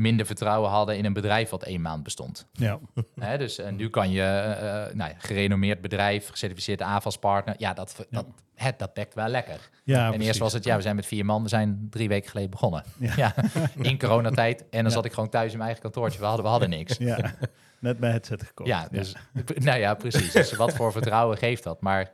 [0.00, 2.46] minder vertrouwen hadden in een bedrijf wat één maand bestond.
[2.52, 2.78] Ja.
[3.20, 4.50] Hè, dus en nu kan je, eh,
[4.86, 9.70] eh, nou ja, gerenommeerd bedrijf, gecertificeerde AVAS-partner, ja, dat, dat, het, dat dekt wel lekker.
[9.84, 10.26] ja en precies.
[10.26, 12.84] eerst was het, ja, we zijn met vier man, we zijn drie weken geleden begonnen.
[12.98, 13.12] Ja.
[13.16, 13.34] Ja,
[13.76, 14.60] in coronatijd.
[14.60, 14.90] En dan Ja.
[14.90, 16.96] zat ik gewoon thuis in mijn eigen kantoortje, we hadden, we hadden niks.
[16.96, 17.34] Ja,
[17.78, 18.68] net mijn headset gekocht.
[18.68, 19.14] Ja, dus,
[19.54, 20.32] nou ja, precies.
[20.32, 21.80] Dus wat voor vertrouwen geeft dat?
[21.80, 22.12] Maar Hebben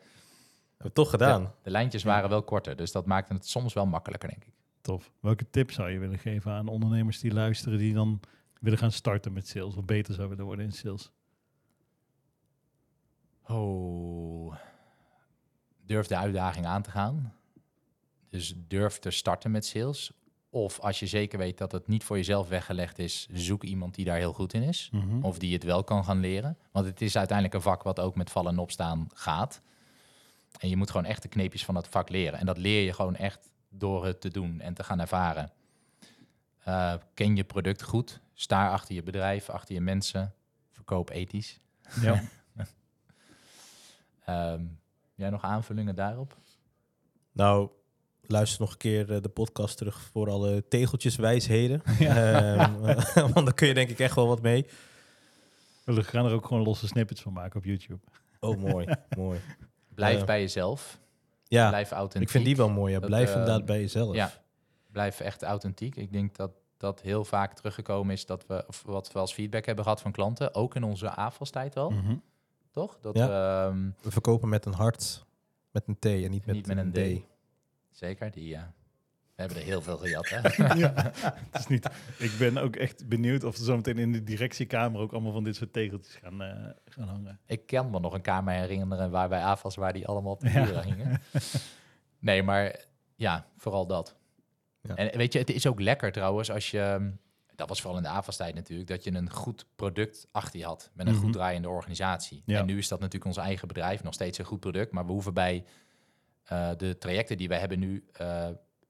[0.78, 1.43] we toch gedaan.
[1.43, 4.55] de, de lijntjes waren wel korter, dus dat maakte het soms wel makkelijker, denk ik.
[4.87, 5.12] Tof.
[5.20, 8.20] Welke tips zou je willen geven aan ondernemers die luisteren, die dan
[8.61, 11.11] willen gaan starten met sales of beter zou willen worden in sales?
[13.47, 14.55] Oh.
[15.87, 17.34] Durf de uitdaging aan te gaan.
[18.28, 20.12] Dus durf te starten met sales.
[20.51, 24.05] Of als je zeker weet dat het niet voor jezelf weggelegd is, zoek iemand die
[24.05, 24.89] daar heel goed in is.
[24.93, 25.22] Mhm.
[25.22, 26.59] Of die het wel kan gaan leren.
[26.72, 29.62] Want het is uiteindelijk een vak wat ook met vallen en opstaan gaat.
[30.59, 32.39] En je moet gewoon echt de kneepjes van dat vak leren.
[32.39, 35.53] En dat leer je gewoon echt door het te doen en te gaan ervaren.
[36.64, 38.20] Eh, ken je product goed.
[38.35, 40.35] Sta achter je bedrijf, achter je mensen.
[40.70, 41.61] Verkoop ethisch.
[42.01, 42.22] Ja.
[44.24, 44.64] Ehm,
[45.14, 46.37] jij nog aanvullingen daarop?
[47.33, 47.70] Nou,
[48.22, 51.83] luister nog een keer eh, de podcast terug voor alle tegeltjeswijsheden.
[51.99, 52.57] Ja.
[52.57, 52.83] Ehm,
[53.33, 54.66] want dan kun je denk ik echt wel wat mee.
[55.85, 58.01] We gaan er ook gewoon losse snippets van maken op YouTube.
[58.41, 59.41] Oh, mooi, mooi.
[59.95, 60.99] Blijf bij jezelf.
[61.49, 62.22] Ja, Blijf authentiek.
[62.22, 62.92] ik vind die wel mooi.
[62.92, 62.99] Ja.
[63.01, 64.14] Blijf eh, inderdaad bij jezelf.
[64.14, 64.30] Ja,
[64.92, 65.97] blijf echt authentiek.
[65.97, 69.64] Ik denk dat dat heel vaak teruggekomen is dat we, of wat we als feedback
[69.66, 72.16] hebben gehad van klanten, ook in onze AFAS-tijd wel, Mhm.
[72.70, 72.99] toch?
[73.01, 73.66] Dat Ja.
[73.66, 75.24] ehm, We verkopen met een hart,
[75.70, 77.24] met een T en niet met, niet met een D.
[77.90, 78.72] Zeker, die, ja.
[79.37, 80.41] We hebben er heel veel gejat, hè?
[80.84, 80.93] ja,
[81.51, 81.89] het is niet.
[82.18, 85.57] Ik ben ook echt benieuwd of er zometeen in de directiekamer ook allemaal van dit
[85.57, 87.41] soort tegeltjes gaan, eh, gaan hangen.
[87.47, 90.51] Ik kan me nog een kamer herinneren waar bij AFAS, waar die allemaal op de
[90.51, 90.64] Ja.
[90.64, 91.20] muren hingen.
[92.18, 92.84] Nee, maar
[93.14, 94.16] ja, vooral dat.
[94.80, 94.95] Ja.
[94.95, 97.12] En weet je, het is ook lekker trouwens als je...
[97.55, 100.91] dat was vooral in de AFAS-tijd natuurlijk, dat je een goed product achter je had
[100.95, 101.22] met een Mhm.
[101.22, 102.43] goed draaiende organisatie.
[102.47, 102.59] Ja.
[102.59, 105.12] En nu is dat natuurlijk ons eigen bedrijf, nog steeds een goed product, maar we
[105.12, 105.64] hoeven bij
[106.45, 108.49] eh, de trajecten die wij hebben nu eh,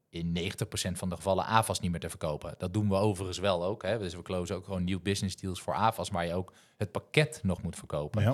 [0.09, 2.55] in 90% van de gevallen AFAS niet meer te verkopen.
[2.59, 3.83] Dat doen we overigens wel ook.
[3.83, 3.99] Hè?
[3.99, 7.41] Dus we closen ook gewoon nieuw business deals voor AFAS, waar je ook het pakket
[7.43, 8.23] nog moet verkopen.
[8.23, 8.29] Ja.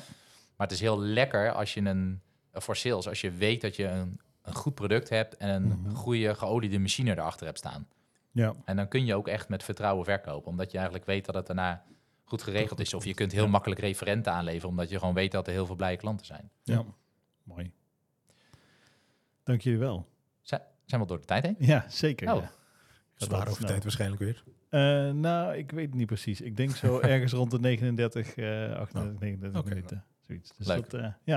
[0.57, 2.21] Maar het is heel lekker als je een
[2.51, 5.69] eh, voor sales, als je weet dat je een, een goed product hebt en een
[5.81, 5.95] Mhm.
[5.95, 7.89] goede geoliede machine erachter hebt staan.
[8.31, 8.55] Ja.
[8.65, 11.47] En dan kun je ook echt met vertrouwen verkopen, omdat je eigenlijk weet dat het
[11.47, 11.85] daarna
[12.25, 12.95] goed geregeld is.
[12.95, 15.75] Of je kunt heel makkelijk referenten aanleveren, omdat je gewoon weet dat er heel veel
[15.77, 16.51] blije klanten zijn.
[16.63, 16.85] ja.
[17.43, 17.73] Mooi.
[19.43, 20.07] Dank jullie wel.
[20.85, 21.57] Zijn we al door de tijd heen?
[21.59, 22.33] Ja, zeker.
[22.33, 22.43] Oh.
[22.43, 22.51] ja.
[23.15, 24.45] Zwaar over tijd waarschijnlijk weer.
[24.69, 26.41] Eh, nou, ik weet het niet precies.
[26.41, 29.69] Ik denk zo ergens rond de 39, eh 38, 39 oké.
[29.69, 30.05] minuten.
[30.21, 30.53] Zoiets.
[30.57, 30.91] Dus Leuk.
[30.91, 31.37] dat, eh, ja.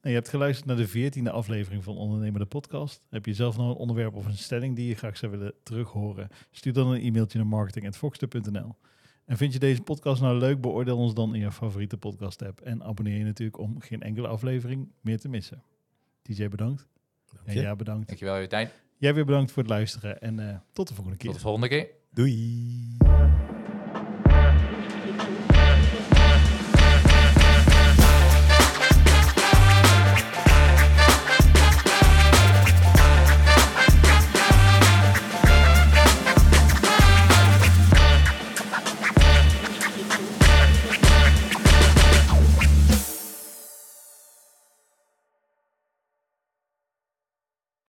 [0.00, 3.02] Nou, je hebt geluisterd naar de veertiende aflevering van Ondernemer de Podcast.
[3.10, 6.28] Heb je zelf nog een onderwerp of een stelling die je graag zou willen terughoren?
[6.50, 8.76] Stuur dan een e-mailtje naar marketing.foxter.nl.
[9.24, 10.60] En vind je deze podcast nou leuk?
[10.60, 12.60] Beoordeel ons dan in je favoriete podcast app.
[12.60, 15.62] En abonneer je natuurlijk om geen enkele aflevering meer te missen.
[16.22, 16.86] DJ bedankt.
[17.34, 17.60] Dank En je.
[17.60, 18.06] ja, bedankt.
[18.06, 18.70] Dankjewel, Martijn.
[18.96, 20.20] Jij weer bedankt voor het luisteren.
[20.20, 21.26] En eh, tot de volgende keer.
[21.26, 21.88] Tot de volgende keer.
[22.10, 22.96] Doei.